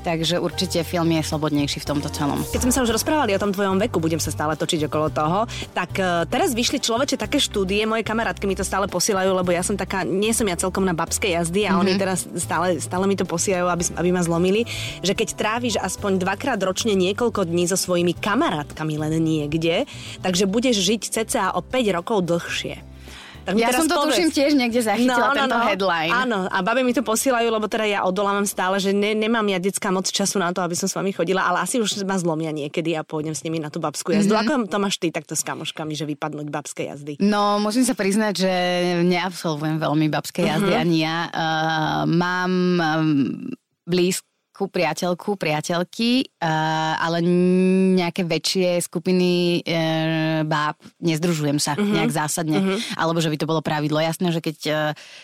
Takže 0.00 0.40
určite 0.40 0.80
film 0.80 1.12
je 1.12 1.20
slobodnejší 1.20 1.84
v 1.84 1.86
tomto 1.86 2.08
celom. 2.08 2.40
Keď 2.40 2.60
sme 2.64 2.72
sa 2.72 2.80
už 2.80 2.96
rozprávali 2.96 3.36
o 3.36 3.42
tom 3.42 3.52
tvojom 3.52 3.76
veku, 3.76 4.00
budem 4.00 4.16
sa 4.16 4.32
stále 4.32 4.56
točiť 4.56 4.88
okolo 4.88 5.12
toho, 5.12 5.44
tak 5.76 5.92
uh, 6.00 6.24
teraz 6.24 6.56
vyšli 6.56 6.80
človeče 6.80 7.20
také 7.20 7.36
štúdie, 7.36 7.84
moje 7.84 8.00
kamarátky 8.00 8.48
mi 8.48 8.56
to 8.56 8.64
stále 8.64 8.88
posielajú, 8.88 9.28
lebo 9.36 9.52
ja 9.52 9.60
som 9.60 9.76
taká, 9.76 10.00
nie 10.08 10.32
som 10.32 10.48
ja 10.48 10.56
celkom 10.56 10.88
na 10.88 10.96
babskej 10.96 11.36
jazdy 11.36 11.68
a 11.68 11.76
mm-hmm. 11.76 11.80
oni 11.84 11.92
teraz 12.00 12.24
stále, 12.50 12.82
stále 12.82 13.06
mi 13.06 13.14
to 13.14 13.22
posielajú, 13.22 13.70
aby, 13.70 13.84
aby 13.94 14.10
ma 14.10 14.26
zlomili, 14.26 14.66
že 15.06 15.14
keď 15.14 15.38
tráviš 15.38 15.78
aspoň 15.78 16.18
dvakrát 16.18 16.58
ročne 16.58 16.98
niekoľko 16.98 17.46
dní 17.46 17.70
so 17.70 17.78
svojimi 17.78 18.18
kamarátkami 18.18 18.98
len 18.98 19.22
niekde, 19.22 19.86
takže 20.26 20.50
budeš 20.50 20.82
žiť 20.82 21.02
cca 21.14 21.54
o 21.54 21.62
5 21.62 21.94
rokov 21.94 22.26
dlhšie. 22.26 22.82
Tak 23.44 23.52
ja 23.56 23.68
som 23.72 23.88
to 23.88 23.96
povedz. 23.96 24.16
tuším 24.16 24.30
tiež 24.30 24.50
niekde 24.56 24.80
zachytila, 24.84 25.32
no, 25.32 25.34
no, 25.34 25.38
tento 25.38 25.58
no. 25.58 25.64
headline. 25.66 26.12
Áno, 26.12 26.38
a 26.46 26.58
babi 26.60 26.82
mi 26.84 26.92
to 26.92 27.02
posielajú, 27.04 27.48
lebo 27.48 27.66
teda 27.66 27.84
ja 27.88 28.00
odolávam 28.04 28.44
stále, 28.44 28.76
že 28.78 28.92
ne, 28.92 29.16
nemám 29.16 29.44
ja 29.48 29.58
detská 29.58 29.88
moc 29.90 30.08
času 30.08 30.38
na 30.38 30.52
to, 30.54 30.60
aby 30.60 30.76
som 30.76 30.86
s 30.86 30.94
vami 30.94 31.10
chodila, 31.10 31.48
ale 31.48 31.64
asi 31.64 31.80
už 31.80 32.04
ma 32.04 32.16
zlomia 32.20 32.52
niekedy 32.54 32.94
a 32.94 33.02
pôjdem 33.02 33.34
s 33.34 33.42
nimi 33.42 33.58
na 33.58 33.72
tú 33.72 33.82
babskú 33.82 34.12
jazdu. 34.14 34.36
Mm-hmm. 34.36 34.66
Ako 34.66 34.70
to 34.70 34.78
máš 34.78 34.96
ty 35.00 35.08
takto 35.10 35.34
s 35.34 35.42
kamoškami, 35.42 35.92
že 35.96 36.04
vypadnúť 36.06 36.46
babskej 36.48 36.86
jazdy? 36.94 37.12
No, 37.20 37.58
musím 37.58 37.82
sa 37.82 37.96
priznať, 37.96 38.34
že 38.44 38.52
neabsolvujem 39.04 39.82
veľmi 39.82 40.06
babskej 40.12 40.44
jazdy 40.46 40.72
mm-hmm. 40.72 40.84
ani 40.86 40.96
ja. 41.02 41.16
Uh, 41.30 42.02
mám 42.06 42.52
um, 42.78 43.50
blízko 43.88 44.29
nejakú 44.60 44.68
priateľku, 44.68 45.40
priateľky, 45.40 46.36
uh, 46.36 47.00
ale 47.00 47.24
nejaké 47.96 48.28
väčšie 48.28 48.84
skupiny 48.84 49.64
uh, 49.64 50.44
báb, 50.44 50.76
nezdružujem 51.00 51.56
sa 51.56 51.72
uh-huh. 51.72 51.88
nejak 51.88 52.12
zásadne, 52.12 52.60
uh-huh. 52.60 52.78
alebo 53.00 53.24
že 53.24 53.32
by 53.32 53.36
to 53.40 53.48
bolo 53.48 53.64
pravidlo. 53.64 53.96
Jasné, 54.04 54.28
že 54.36 54.44
keď 54.44 54.58
uh, 54.68 54.76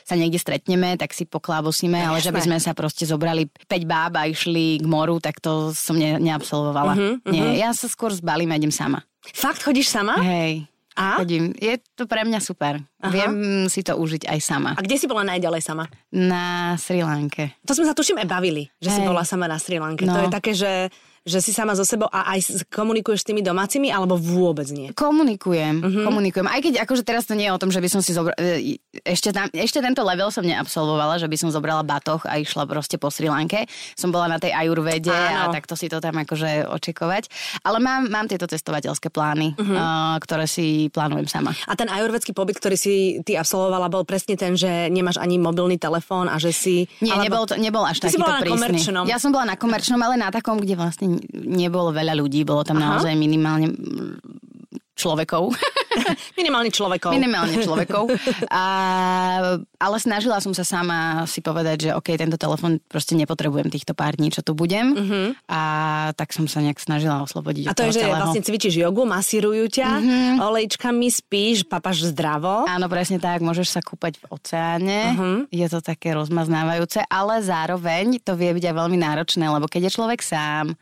sa 0.08 0.16
niekde 0.16 0.40
stretneme, 0.40 0.96
tak 0.96 1.12
si 1.12 1.28
poklábosíme, 1.28 2.00
ale 2.00 2.24
že 2.24 2.32
by 2.32 2.40
sme 2.40 2.56
sa 2.56 2.72
proste 2.72 3.04
zobrali 3.04 3.44
5 3.68 3.84
báb 3.84 4.16
a 4.16 4.24
išli 4.24 4.80
k 4.80 4.86
moru, 4.88 5.20
tak 5.20 5.44
to 5.44 5.76
som 5.76 6.00
ne, 6.00 6.16
neabsolvovala. 6.16 6.96
Uh-huh. 6.96 7.20
Nie, 7.28 7.60
ja 7.60 7.76
sa 7.76 7.92
skôr 7.92 8.16
zbalím 8.16 8.56
a 8.56 8.56
idem 8.56 8.72
sama. 8.72 9.04
Fakt 9.36 9.60
chodíš 9.60 9.92
sama? 9.92 10.16
Hej. 10.24 10.64
A? 10.96 11.20
Chodím. 11.20 11.52
Je 11.60 11.76
to 11.92 12.08
pre 12.08 12.24
mňa 12.24 12.40
super. 12.40 12.80
Aha. 12.80 13.12
Viem 13.12 13.68
si 13.68 13.84
to 13.84 14.00
užiť 14.00 14.24
aj 14.32 14.38
sama. 14.40 14.72
A 14.72 14.80
kde 14.80 14.96
si 14.96 15.04
bola 15.04 15.28
najďalej 15.28 15.60
sama? 15.60 15.84
Na 16.08 16.72
Sri 16.80 17.04
Lanke. 17.04 17.60
To 17.68 17.76
sme 17.76 17.84
sa 17.84 17.92
tuším 17.92 18.24
aj 18.24 18.28
bavili, 18.28 18.72
že 18.80 18.88
hey. 18.88 18.96
si 18.96 19.00
bola 19.04 19.20
sama 19.22 19.44
na 19.44 19.60
Sri 19.60 19.76
Lanke. 19.76 20.08
No. 20.08 20.16
To 20.16 20.24
je 20.24 20.32
také, 20.32 20.56
že 20.56 20.88
že 21.26 21.42
si 21.42 21.50
sama 21.50 21.74
so 21.74 21.82
sebou 21.82 22.06
a 22.06 22.38
aj 22.38 22.62
komunikuješ 22.70 23.26
s 23.26 23.28
tými 23.28 23.42
domácimi, 23.42 23.90
alebo 23.90 24.14
vôbec 24.14 24.70
nie? 24.70 24.94
Komunikujem, 24.94 25.82
uh-huh. 25.82 26.04
komunikujem. 26.06 26.46
Aj 26.46 26.62
keď 26.62 26.86
akože 26.86 27.02
teraz 27.02 27.26
to 27.26 27.34
nie 27.34 27.50
je 27.50 27.52
o 27.52 27.58
tom, 27.58 27.74
že 27.74 27.82
by 27.82 27.88
som 27.90 27.98
si 27.98 28.14
zobrala... 28.14 28.38
E, 28.38 28.78
ešte, 29.02 29.34
tam, 29.34 29.50
ešte 29.50 29.82
tento 29.82 30.06
level 30.06 30.30
som 30.30 30.46
neabsolvovala, 30.46 31.18
že 31.18 31.26
by 31.26 31.34
som 31.34 31.50
zobrala 31.50 31.82
batoh 31.82 32.22
a 32.30 32.38
išla 32.38 32.70
proste 32.70 32.94
po 32.94 33.10
Sri 33.10 33.26
Lanke. 33.26 33.66
Som 33.98 34.14
bola 34.14 34.30
na 34.30 34.38
tej 34.38 34.54
ajurvede 34.54 35.10
Áno. 35.10 35.50
a 35.50 35.54
takto 35.54 35.74
si 35.74 35.90
to 35.90 35.98
tam 35.98 36.14
akože 36.14 36.70
očekovať. 36.70 37.26
Ale 37.66 37.82
mám, 37.82 38.06
mám 38.06 38.30
tieto 38.30 38.46
cestovateľské 38.46 39.10
plány, 39.10 39.58
uh-huh. 39.58 39.66
uh, 39.66 40.16
ktoré 40.22 40.46
si 40.46 40.86
plánujem 40.94 41.26
sama. 41.26 41.50
A 41.66 41.74
ten 41.74 41.90
ajurvedský 41.90 42.30
pobyt, 42.38 42.62
ktorý 42.62 42.78
si 42.78 43.18
ty 43.26 43.34
absolvovala, 43.34 43.90
bol 43.90 44.06
presne 44.06 44.38
ten, 44.38 44.54
že 44.54 44.86
nemáš 44.94 45.18
ani 45.18 45.42
mobilný 45.42 45.74
telefón 45.74 46.30
a 46.30 46.38
že 46.38 46.54
si... 46.54 46.86
Nie, 47.02 47.18
alebo... 47.18 47.26
nebol, 47.26 47.42
to, 47.50 47.54
nebol 47.58 47.82
až 47.82 47.98
takýto 47.98 48.30
prísny. 48.46 48.78
Ja 49.10 49.18
som 49.18 49.34
bola 49.34 49.50
na 49.50 49.56
komerčnom, 49.58 49.98
ale 49.98 50.14
na 50.14 50.30
takom, 50.30 50.62
kde 50.62 50.78
vlastne 50.78 51.15
nebolo 51.32 51.90
veľa 51.92 52.14
ľudí, 52.16 52.46
bolo 52.46 52.62
tam 52.62 52.80
Aha. 52.80 52.96
naozaj 52.96 53.12
minimálne 53.16 53.72
človekov. 54.96 55.52
Minimálne 56.40 56.72
človekov. 56.72 57.12
Minimálne 57.12 57.56
človekov. 57.60 58.08
A, 58.48 58.64
ale 59.76 59.96
snažila 60.00 60.40
som 60.40 60.52
sa 60.56 60.64
sama 60.64 61.24
si 61.28 61.40
povedať, 61.44 61.88
že 61.88 61.90
OK, 61.92 62.16
tento 62.16 62.40
telefon 62.40 62.80
proste 62.84 63.16
nepotrebujem 63.16 63.68
týchto 63.68 63.92
pár 63.92 64.16
dní, 64.16 64.32
čo 64.32 64.40
tu 64.40 64.52
budem. 64.56 64.92
Uh-huh. 64.92 65.26
A 65.48 65.60
tak 66.16 66.32
som 66.32 66.48
sa 66.48 66.60
nejak 66.64 66.80
snažila 66.80 67.24
oslobodiť. 67.24 67.68
A 67.68 67.76
to 67.76 67.88
je, 67.88 68.00
že 68.00 68.02
celého. 68.04 68.16
vlastne 68.16 68.44
cvičíš 68.44 68.74
jogu, 68.76 69.04
masírujú 69.04 69.68
ťa, 69.68 69.90
uh-huh. 70.00 70.46
olejčkami 70.52 71.08
spíš, 71.08 71.64
papaš 71.68 72.12
zdravo. 72.12 72.64
Áno, 72.68 72.88
presne 72.88 73.20
tak, 73.20 73.44
môžeš 73.44 73.76
sa 73.76 73.80
kúpať 73.84 74.20
v 74.20 74.24
oceáne. 74.32 75.00
Uh-huh. 75.16 75.36
Je 75.52 75.66
to 75.68 75.80
také 75.80 76.12
rozmaznávajúce, 76.16 77.04
ale 77.08 77.40
zároveň 77.44 78.20
to 78.20 78.36
vie 78.36 78.52
byť 78.52 78.64
aj 78.72 78.74
veľmi 78.76 78.98
náročné, 79.00 79.44
lebo 79.48 79.68
keď 79.68 79.88
je 79.88 79.96
človek 79.96 80.20
sám, 80.20 80.76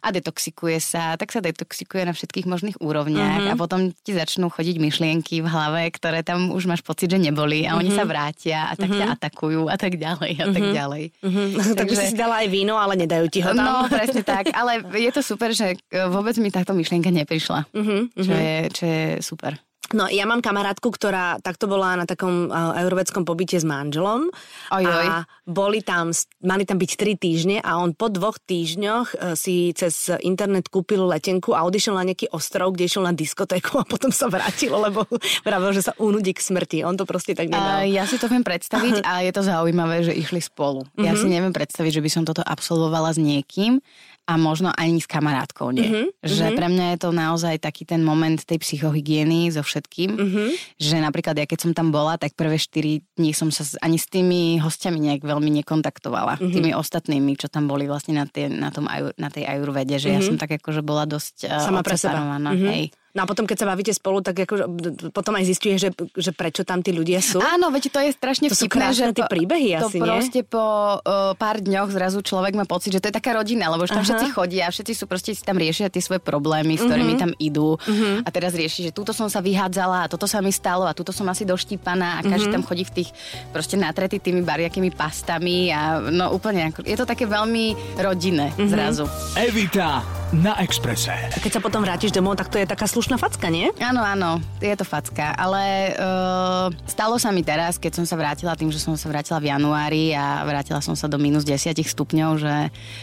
a 0.00 0.08
detoxikuje 0.10 0.78
sa, 0.80 1.14
tak 1.20 1.30
sa 1.32 1.44
detoxikuje 1.44 2.08
na 2.08 2.12
všetkých 2.16 2.46
možných 2.48 2.76
úrovniach 2.80 3.48
uh-huh. 3.48 3.52
a 3.52 3.60
potom 3.60 3.92
ti 3.92 4.12
začnú 4.16 4.48
chodiť 4.48 4.76
myšlienky 4.80 5.44
v 5.44 5.48
hlave, 5.48 5.92
ktoré 5.92 6.24
tam 6.24 6.52
už 6.52 6.66
máš 6.66 6.82
pocit, 6.82 7.12
že 7.12 7.20
neboli 7.20 7.64
a 7.64 7.74
uh-huh. 7.74 7.80
oni 7.84 7.90
sa 7.92 8.04
mhm. 8.04 8.10
vrátia 8.10 8.58
a 8.70 8.74
tak 8.74 8.90
uh-huh. 8.90 9.00
ťa 9.00 9.06
atakujú 9.20 9.62
a 9.68 9.76
tak 9.76 10.00
ďalej 10.00 10.32
a 10.36 10.44
uh-huh. 10.44 10.56
tak 10.56 10.64
ďalej. 10.72 11.04
Uh-huh. 11.22 11.74
Takže 11.80 11.96
si 12.10 12.14
dala 12.16 12.42
aj 12.42 12.48
víno, 12.48 12.74
ale 12.80 12.96
nedajú 12.98 13.26
ti 13.28 13.40
ho 13.44 13.52
tam. 13.52 13.62
No, 13.62 13.74
presne 13.92 14.22
tak, 14.24 14.50
ale 14.52 14.82
je 14.96 15.10
to 15.12 15.22
super, 15.22 15.52
že 15.52 15.78
vôbec 16.10 16.34
mi 16.40 16.48
táto 16.48 16.72
myšlienka 16.72 17.12
neprišla, 17.12 17.68
uh-huh. 17.70 18.02
čo, 18.16 18.32
je, 18.32 18.56
čo 18.72 18.84
je 18.84 19.04
super. 19.22 19.60
No 19.90 20.06
ja 20.06 20.22
mám 20.22 20.38
kamarátku, 20.38 20.94
ktorá 20.94 21.42
takto 21.42 21.66
bola 21.66 21.98
na 21.98 22.06
takom 22.06 22.46
uh, 22.46 22.78
európskom 22.78 23.26
pobyte 23.26 23.58
s 23.58 23.66
manželom 23.66 24.30
oj, 24.70 24.84
oj. 24.86 25.06
a 25.06 25.26
boli 25.50 25.82
tam, 25.82 26.14
mali 26.46 26.62
tam 26.62 26.78
byť 26.78 26.90
tri 26.94 27.18
týždne 27.18 27.58
a 27.58 27.82
on 27.82 27.90
po 27.98 28.06
dvoch 28.06 28.38
týždňoch 28.38 29.06
uh, 29.18 29.34
si 29.34 29.74
cez 29.74 30.14
internet 30.22 30.70
kúpil 30.70 31.02
letenku 31.10 31.58
a 31.58 31.66
odišiel 31.66 31.98
na 31.98 32.06
nejaký 32.06 32.30
ostrov, 32.30 32.78
kde 32.78 32.86
išiel 32.86 33.02
na 33.02 33.10
diskotéku 33.10 33.82
a 33.82 33.84
potom 33.84 34.14
sa 34.14 34.30
vrátil, 34.30 34.70
lebo 34.70 35.02
vravil, 35.46 35.74
že 35.74 35.90
sa 35.90 35.92
unudí 35.98 36.38
k 36.38 36.40
smrti. 36.40 36.86
On 36.86 36.94
to 36.94 37.02
proste 37.02 37.34
tak 37.34 37.50
nedal. 37.50 37.82
Uh, 37.82 37.90
ja 37.90 38.06
si 38.06 38.14
to 38.14 38.30
viem 38.30 38.46
predstaviť 38.46 39.02
a 39.10 39.26
je 39.26 39.32
to 39.34 39.42
zaujímavé, 39.42 40.06
že 40.06 40.14
išli 40.14 40.38
spolu. 40.38 40.86
Mm-hmm. 40.86 41.02
Ja 41.02 41.18
si 41.18 41.26
mhm. 41.26 41.32
neviem 41.34 41.54
predstaviť, 41.54 41.98
že 41.98 42.04
by 42.04 42.10
som 42.14 42.22
toto 42.22 42.46
absolvovala 42.46 43.10
s 43.10 43.18
niekým 43.18 43.82
a 44.26 44.38
možno 44.38 44.70
ani 44.76 45.02
s 45.02 45.10
kamarátkou 45.10 45.74
nie. 45.74 45.88
Mm-hmm. 45.88 46.06
Že 46.22 46.46
pre 46.54 46.66
mňa 46.70 46.86
je 46.94 46.98
to 47.02 47.10
naozaj 47.10 47.54
taký 47.58 47.82
ten 47.82 48.04
moment 48.04 48.38
tej 48.38 48.62
psychohygieny 48.62 49.50
so 49.50 49.64
všetkým, 49.64 50.10
mm-hmm. 50.14 50.48
že 50.78 50.96
napríklad 51.02 51.34
ja 51.34 51.46
keď 51.48 51.58
som 51.66 51.72
tam 51.74 51.90
bola, 51.90 52.14
tak 52.20 52.38
prvé 52.38 52.60
4 52.60 53.18
dní 53.18 53.30
som 53.34 53.50
sa 53.50 53.66
ani 53.82 53.98
s 53.98 54.06
tými 54.06 54.62
hostiami 54.62 54.98
nejak 54.98 55.22
veľmi 55.26 55.50
nekontaktovala. 55.62 56.38
Mm-hmm. 56.38 56.54
Tými 56.54 56.70
ostatnými, 56.76 57.32
čo 57.34 57.50
tam 57.50 57.66
boli 57.66 57.90
vlastne 57.90 58.22
na, 58.22 58.26
tie, 58.30 58.46
na, 58.46 58.70
tom, 58.70 58.86
na 59.18 59.28
tej 59.28 59.50
ajurvede, 59.50 59.98
že 59.98 60.14
mm-hmm. 60.14 60.22
ja 60.22 60.28
som 60.28 60.36
tak 60.38 60.62
akože 60.62 60.82
bola 60.86 61.10
dosť 61.10 61.50
Sama 61.50 61.82
pre 61.82 61.98
seba. 61.98 62.22
Mm-hmm. 62.22 62.70
Hej. 62.70 62.84
No 63.10 63.22
a 63.22 63.26
potom, 63.26 63.42
keď 63.42 63.56
sa 63.58 63.66
bavíte 63.66 63.90
spolu, 63.90 64.22
tak 64.22 64.46
ako, 64.46 64.70
potom 65.10 65.34
aj 65.34 65.42
zistuje, 65.42 65.74
že, 65.82 65.90
že 66.14 66.30
prečo 66.30 66.62
tam 66.62 66.78
tí 66.78 66.94
ľudia 66.94 67.18
sú. 67.18 67.42
Áno, 67.42 67.74
veď 67.74 67.90
to 67.90 67.98
je 67.98 68.10
strašne 68.14 68.46
to 68.46 68.54
vtipné, 68.54 68.94
že 68.94 69.10
tie 69.10 69.26
príbehy 69.26 69.82
to 69.82 69.90
asi, 69.90 69.98
proste 69.98 70.40
nie? 70.42 70.46
po 70.46 70.62
uh, 71.02 71.34
pár 71.34 71.58
dňoch 71.58 71.90
zrazu 71.90 72.22
človek 72.22 72.54
má 72.54 72.62
pocit, 72.70 72.94
že 72.94 73.02
to 73.02 73.10
je 73.10 73.14
taká 73.18 73.34
rodina, 73.34 73.66
lebo 73.66 73.82
už 73.82 73.90
tam 73.90 74.06
Aha. 74.06 74.08
všetci 74.14 74.26
chodia, 74.30 74.70
všetci 74.70 74.92
sú 74.94 75.10
proste 75.10 75.34
si 75.34 75.42
tam 75.42 75.58
riešia 75.58 75.90
tie 75.90 75.98
svoje 75.98 76.22
problémy, 76.22 76.78
s 76.78 76.86
ktorými 76.86 77.18
uh-huh. 77.18 77.22
tam 77.26 77.32
idú 77.42 77.74
uh-huh. 77.74 78.22
a 78.22 78.28
teraz 78.30 78.54
rieši, 78.54 78.90
že 78.90 78.92
túto 78.94 79.10
som 79.10 79.26
sa 79.26 79.42
vyhádzala 79.42 80.06
a 80.06 80.10
toto 80.10 80.30
sa 80.30 80.38
mi 80.38 80.54
stalo 80.54 80.86
a 80.86 80.94
túto 80.94 81.10
som 81.10 81.26
asi 81.26 81.42
doštípaná 81.42 82.18
a 82.18 82.24
každý 82.24 82.54
uh-huh. 82.54 82.62
tam 82.62 82.68
chodí 82.68 82.86
v 82.86 83.02
tých 83.02 83.10
proste 83.50 83.74
natretý 83.74 84.22
tými 84.22 84.46
bariakými 84.46 84.94
pastami 84.94 85.74
a 85.74 85.98
no 85.98 86.30
úplne, 86.30 86.70
je 86.86 86.94
to 86.94 87.02
také 87.02 87.26
veľmi 87.26 87.74
rodinné 87.98 88.54
uh-huh. 88.54 88.70
zrazu. 88.70 89.04
Evita 89.34 90.19
na 90.30 90.54
Exprese. 90.62 91.10
A 91.10 91.38
keď 91.42 91.58
sa 91.58 91.60
potom 91.62 91.82
vrátiš 91.82 92.14
domov, 92.14 92.38
tak 92.38 92.54
to 92.54 92.58
je 92.62 92.66
taká 92.66 92.86
slušná 92.86 93.18
facka, 93.18 93.50
nie? 93.50 93.74
Áno, 93.82 93.98
áno, 93.98 94.38
je 94.62 94.70
to 94.78 94.86
facka, 94.86 95.34
ale 95.34 95.94
uh, 95.98 96.70
stalo 96.86 97.18
sa 97.18 97.34
mi 97.34 97.42
teraz, 97.42 97.82
keď 97.82 97.98
som 97.98 98.04
sa 98.06 98.14
vrátila 98.14 98.54
tým, 98.54 98.70
že 98.70 98.78
som 98.78 98.94
sa 98.94 99.10
vrátila 99.10 99.42
v 99.42 99.50
januári 99.50 100.14
a 100.14 100.46
vrátila 100.46 100.78
som 100.78 100.94
sa 100.94 101.10
do 101.10 101.18
minus 101.18 101.42
10 101.42 101.74
stupňov, 101.82 102.30
že, 102.38 102.56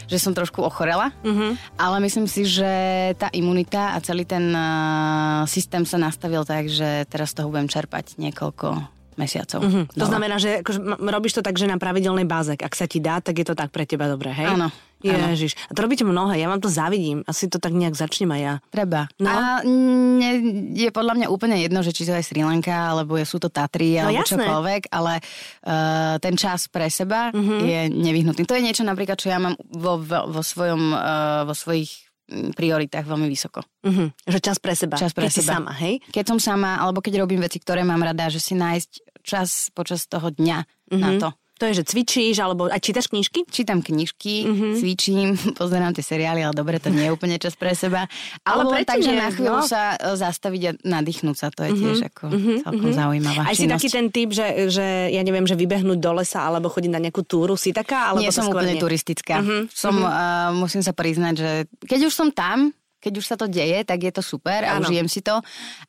že 0.08 0.18
som 0.24 0.32
trošku 0.32 0.64
ochorela, 0.64 1.12
uh-huh. 1.20 1.52
ale 1.76 2.00
myslím 2.08 2.32
si, 2.32 2.48
že 2.48 2.72
tá 3.20 3.28
imunita 3.36 3.92
a 3.92 4.00
celý 4.00 4.24
ten 4.24 4.48
uh, 4.56 5.44
systém 5.52 5.84
sa 5.84 6.00
nastavil 6.00 6.48
tak, 6.48 6.72
že 6.72 7.04
teraz 7.12 7.36
toho 7.36 7.52
budem 7.52 7.68
čerpať 7.68 8.16
niekoľko 8.16 8.96
mesiacov. 9.20 9.60
Uh-huh. 9.66 9.84
To 10.00 10.06
znamená, 10.08 10.40
že 10.40 10.64
akože, 10.64 10.80
robíš 11.04 11.42
to 11.42 11.44
tak, 11.44 11.60
že 11.60 11.68
na 11.68 11.76
pravidelnej 11.76 12.24
báze. 12.24 12.56
Ak 12.56 12.78
sa 12.78 12.88
ti 12.88 13.04
dá, 13.04 13.20
tak 13.20 13.36
je 13.36 13.46
to 13.50 13.58
tak 13.58 13.74
pre 13.74 13.84
teba 13.84 14.08
dobré, 14.08 14.32
hej? 14.32 14.48
Áno. 14.48 14.72
Ježiš. 15.06 15.54
A 15.70 15.72
to 15.78 15.86
robíte 15.86 16.02
mnohé, 16.02 16.42
ja 16.42 16.50
vám 16.50 16.62
to 16.62 16.70
závidím. 16.72 17.22
Asi 17.30 17.46
to 17.46 17.62
tak 17.62 17.74
nejak 17.74 17.94
začnem 17.94 18.34
aj 18.34 18.42
ja. 18.42 18.54
Treba. 18.74 19.02
No. 19.22 19.30
A 19.30 19.42
ne, 19.66 20.32
je 20.74 20.90
podľa 20.90 21.14
mňa 21.22 21.28
úplne 21.30 21.58
jedno, 21.62 21.86
že 21.86 21.94
či 21.94 22.10
to 22.10 22.18
je 22.18 22.26
Sri 22.26 22.42
Lanka, 22.42 22.74
alebo 22.74 23.18
sú 23.22 23.38
to 23.38 23.54
Tatry, 23.54 24.02
no, 24.02 24.10
alebo 24.10 24.26
jasné. 24.26 24.42
čokoľvek, 24.42 24.82
ale 24.90 25.14
uh, 25.22 26.16
ten 26.18 26.34
čas 26.34 26.66
pre 26.72 26.90
seba 26.90 27.30
uh-huh. 27.30 27.62
je 27.62 27.80
nevyhnutný. 27.94 28.44
To 28.50 28.58
je 28.58 28.66
niečo 28.66 28.82
napríklad, 28.82 29.22
čo 29.22 29.30
ja 29.30 29.38
mám 29.38 29.54
vo, 29.70 30.02
vo, 30.02 30.34
vo, 30.34 30.42
svojom, 30.42 30.94
uh, 30.94 31.46
vo 31.46 31.54
svojich 31.54 32.08
prioritách 32.28 33.08
veľmi 33.08 33.28
vysoko. 33.30 33.64
Uh-huh. 33.88 34.12
Že 34.28 34.40
čas 34.44 34.58
pre 34.60 34.76
seba. 34.76 35.00
Čas 35.00 35.16
pre 35.16 35.30
keď 35.30 35.34
seba. 35.34 35.44
si 35.44 35.48
sama, 35.48 35.72
hej? 35.80 36.04
Keď 36.12 36.26
som 36.36 36.40
sama, 36.42 36.76
alebo 36.82 37.00
keď 37.00 37.24
robím 37.24 37.40
veci, 37.40 37.62
ktoré 37.62 37.88
mám 37.88 38.04
rada, 38.04 38.28
že 38.28 38.44
si 38.44 38.52
nájsť 38.58 39.24
čas 39.24 39.72
počas 39.72 40.08
toho 40.08 40.32
dňa 40.34 40.58
uh-huh. 40.60 41.00
na 41.00 41.10
to. 41.20 41.30
To 41.58 41.66
je, 41.66 41.82
že 41.82 41.84
cvičíš, 41.90 42.38
alebo 42.38 42.70
aj 42.70 42.82
čítaš 42.82 43.10
knižky? 43.10 43.50
Čítam 43.50 43.82
knižky, 43.82 44.46
mm-hmm. 44.46 44.74
cvičím, 44.78 45.28
pozerám 45.60 45.98
tie 45.98 46.06
seriály, 46.06 46.46
ale 46.46 46.54
dobre, 46.54 46.78
to 46.78 46.94
nie 46.94 47.10
je 47.10 47.12
úplne 47.14 47.42
čas 47.42 47.58
pre 47.58 47.74
seba. 47.74 48.06
Ale 48.46 48.62
len 48.66 48.86
tak, 48.86 49.02
že 49.02 49.12
na 49.14 49.34
chvíľu 49.34 49.62
no. 49.62 49.66
sa 49.66 49.98
e, 49.98 50.14
zastaviť 50.14 50.62
a 50.70 50.72
nadýchnúť 50.86 51.36
sa, 51.36 51.48
to 51.50 51.66
je 51.66 51.72
mm-hmm. 51.74 51.84
tiež 51.84 52.00
ako 52.14 52.24
mm-hmm. 52.30 52.58
celkom 52.62 52.80
mm-hmm. 52.80 53.00
zaujímavá 53.02 53.42
Aj 53.50 53.56
si 53.58 53.66
taký 53.66 53.88
ten 53.90 54.08
typ, 54.14 54.30
že, 54.30 54.48
že 54.70 55.10
ja 55.10 55.22
neviem, 55.26 55.50
že 55.50 55.58
vybehnúť 55.58 55.98
do 55.98 56.12
lesa 56.22 56.46
alebo 56.46 56.70
chodiť 56.70 56.92
na 56.94 57.02
nejakú 57.02 57.26
túru, 57.26 57.58
si 57.58 57.74
taká? 57.74 58.14
Alebo 58.14 58.22
nie 58.22 58.32
som 58.32 58.46
úplne 58.48 58.78
nie? 58.78 58.82
turistická. 58.82 59.42
Mm-hmm. 59.42 59.62
Som, 59.74 59.96
mm-hmm. 59.98 60.16
Uh, 60.18 60.52
musím 60.62 60.86
sa 60.86 60.94
priznať, 60.94 61.34
že 61.36 61.52
keď 61.90 62.00
už 62.08 62.14
som 62.14 62.30
tam, 62.30 62.70
keď 63.02 63.14
už 63.18 63.26
sa 63.26 63.36
to 63.38 63.46
deje, 63.46 63.86
tak 63.86 64.04
je 64.04 64.12
to 64.12 64.26
super 64.26 64.66
a 64.66 64.82
užijem 64.82 65.06
si 65.06 65.22
to, 65.22 65.38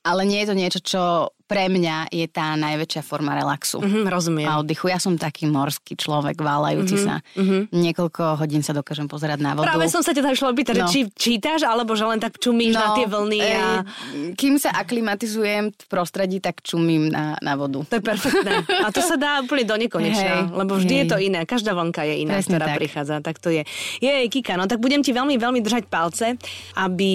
ale 0.04 0.28
nie 0.28 0.44
je 0.44 0.48
to 0.48 0.54
niečo, 0.54 0.80
čo 0.84 1.02
pre 1.48 1.72
mňa 1.72 2.12
je 2.12 2.28
tá 2.28 2.52
najväčšia 2.60 3.00
forma 3.00 3.32
relaxu. 3.32 3.80
Mm-hmm, 3.80 4.04
rozumiem. 4.04 4.44
A 4.44 4.60
oddychu. 4.60 4.92
Ja 4.92 5.00
som 5.00 5.16
taký 5.16 5.48
morský 5.48 5.96
človek, 5.96 6.36
válajúci 6.36 7.00
mm-hmm, 7.00 7.08
sa. 7.08 7.24
Mm-hmm. 7.40 7.60
Niekoľko 7.72 8.22
hodín 8.44 8.60
sa 8.60 8.76
dokážem 8.76 9.08
pozerať 9.08 9.40
na 9.40 9.56
vodu. 9.56 9.72
Práve 9.72 9.88
som 9.88 10.04
sa 10.04 10.12
ťa 10.12 10.28
išla 10.28 10.52
opýtať, 10.52 10.76
no. 10.84 10.92
či 10.92 11.08
čítaš, 11.16 11.64
alebo 11.64 11.96
že 11.96 12.04
len 12.04 12.20
tak 12.20 12.36
čumíš 12.36 12.76
no, 12.76 12.84
na 12.84 12.88
tie 13.00 13.06
vlny. 13.08 13.40
A... 13.40 13.48
E, 13.48 14.36
kým 14.36 14.60
sa 14.60 14.76
aklimatizujem 14.76 15.72
v 15.72 15.84
prostredí, 15.88 16.44
tak 16.44 16.60
čumím 16.60 17.08
na, 17.08 17.40
na 17.40 17.56
vodu. 17.56 17.80
To 17.88 17.96
je 17.96 18.04
perfektné. 18.04 18.68
A 18.84 18.92
to 18.92 19.00
sa 19.00 19.16
dá 19.16 19.40
úplne 19.40 19.64
do 19.64 19.80
nekonečna, 19.80 20.44
hey, 20.44 20.52
lebo 20.52 20.76
vždy 20.76 20.94
hey. 20.94 21.00
je 21.00 21.06
to 21.08 21.16
iné. 21.16 21.40
Každá 21.48 21.72
vlnka 21.72 22.04
je 22.04 22.14
iná, 22.28 22.36
Presne 22.36 22.60
ktorá 22.60 22.66
tak. 22.68 22.78
prichádza. 22.84 23.14
Tak 23.24 23.40
to 23.40 23.48
je. 23.48 23.64
Je, 24.04 24.12
Kika, 24.28 24.60
no 24.60 24.68
tak 24.68 24.84
budem 24.84 25.00
ti 25.00 25.16
veľmi, 25.16 25.40
veľmi 25.40 25.64
držať 25.64 25.88
palce, 25.88 26.36
aby, 26.76 27.14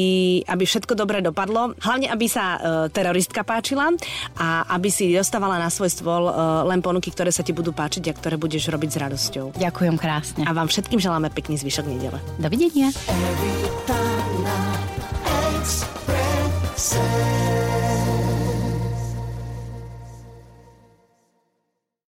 aby 0.49 0.63
všetko 0.65 0.97
dobre 0.97 1.21
dopadlo. 1.21 1.77
Hlavne, 1.77 2.09
aby 2.09 2.25
sa 2.25 2.57
uh, 2.57 2.59
teroristka 2.89 3.45
páčila 3.45 3.93
a 4.37 4.67
aby 4.75 4.89
si 4.89 5.11
dostávala 5.13 5.59
na 5.59 5.69
svoj 5.69 5.89
stôl 5.91 6.29
uh, 6.29 6.63
len 6.67 6.79
ponuky, 6.79 7.09
ktoré 7.09 7.29
sa 7.29 7.41
ti 7.41 7.51
budú 7.51 7.75
páčiť 7.75 8.09
a 8.09 8.13
ktoré 8.13 8.35
budeš 8.37 8.69
robiť 8.69 8.89
s 8.89 8.97
radosťou. 8.97 9.45
Ďakujem 9.57 9.95
krásne. 9.97 10.43
A 10.45 10.51
vám 10.51 10.69
všetkým 10.69 11.01
želáme 11.01 11.29
pekný 11.33 11.59
zvyšok 11.59 11.85
nedele. 11.89 12.19
Dovidenia. 12.39 12.93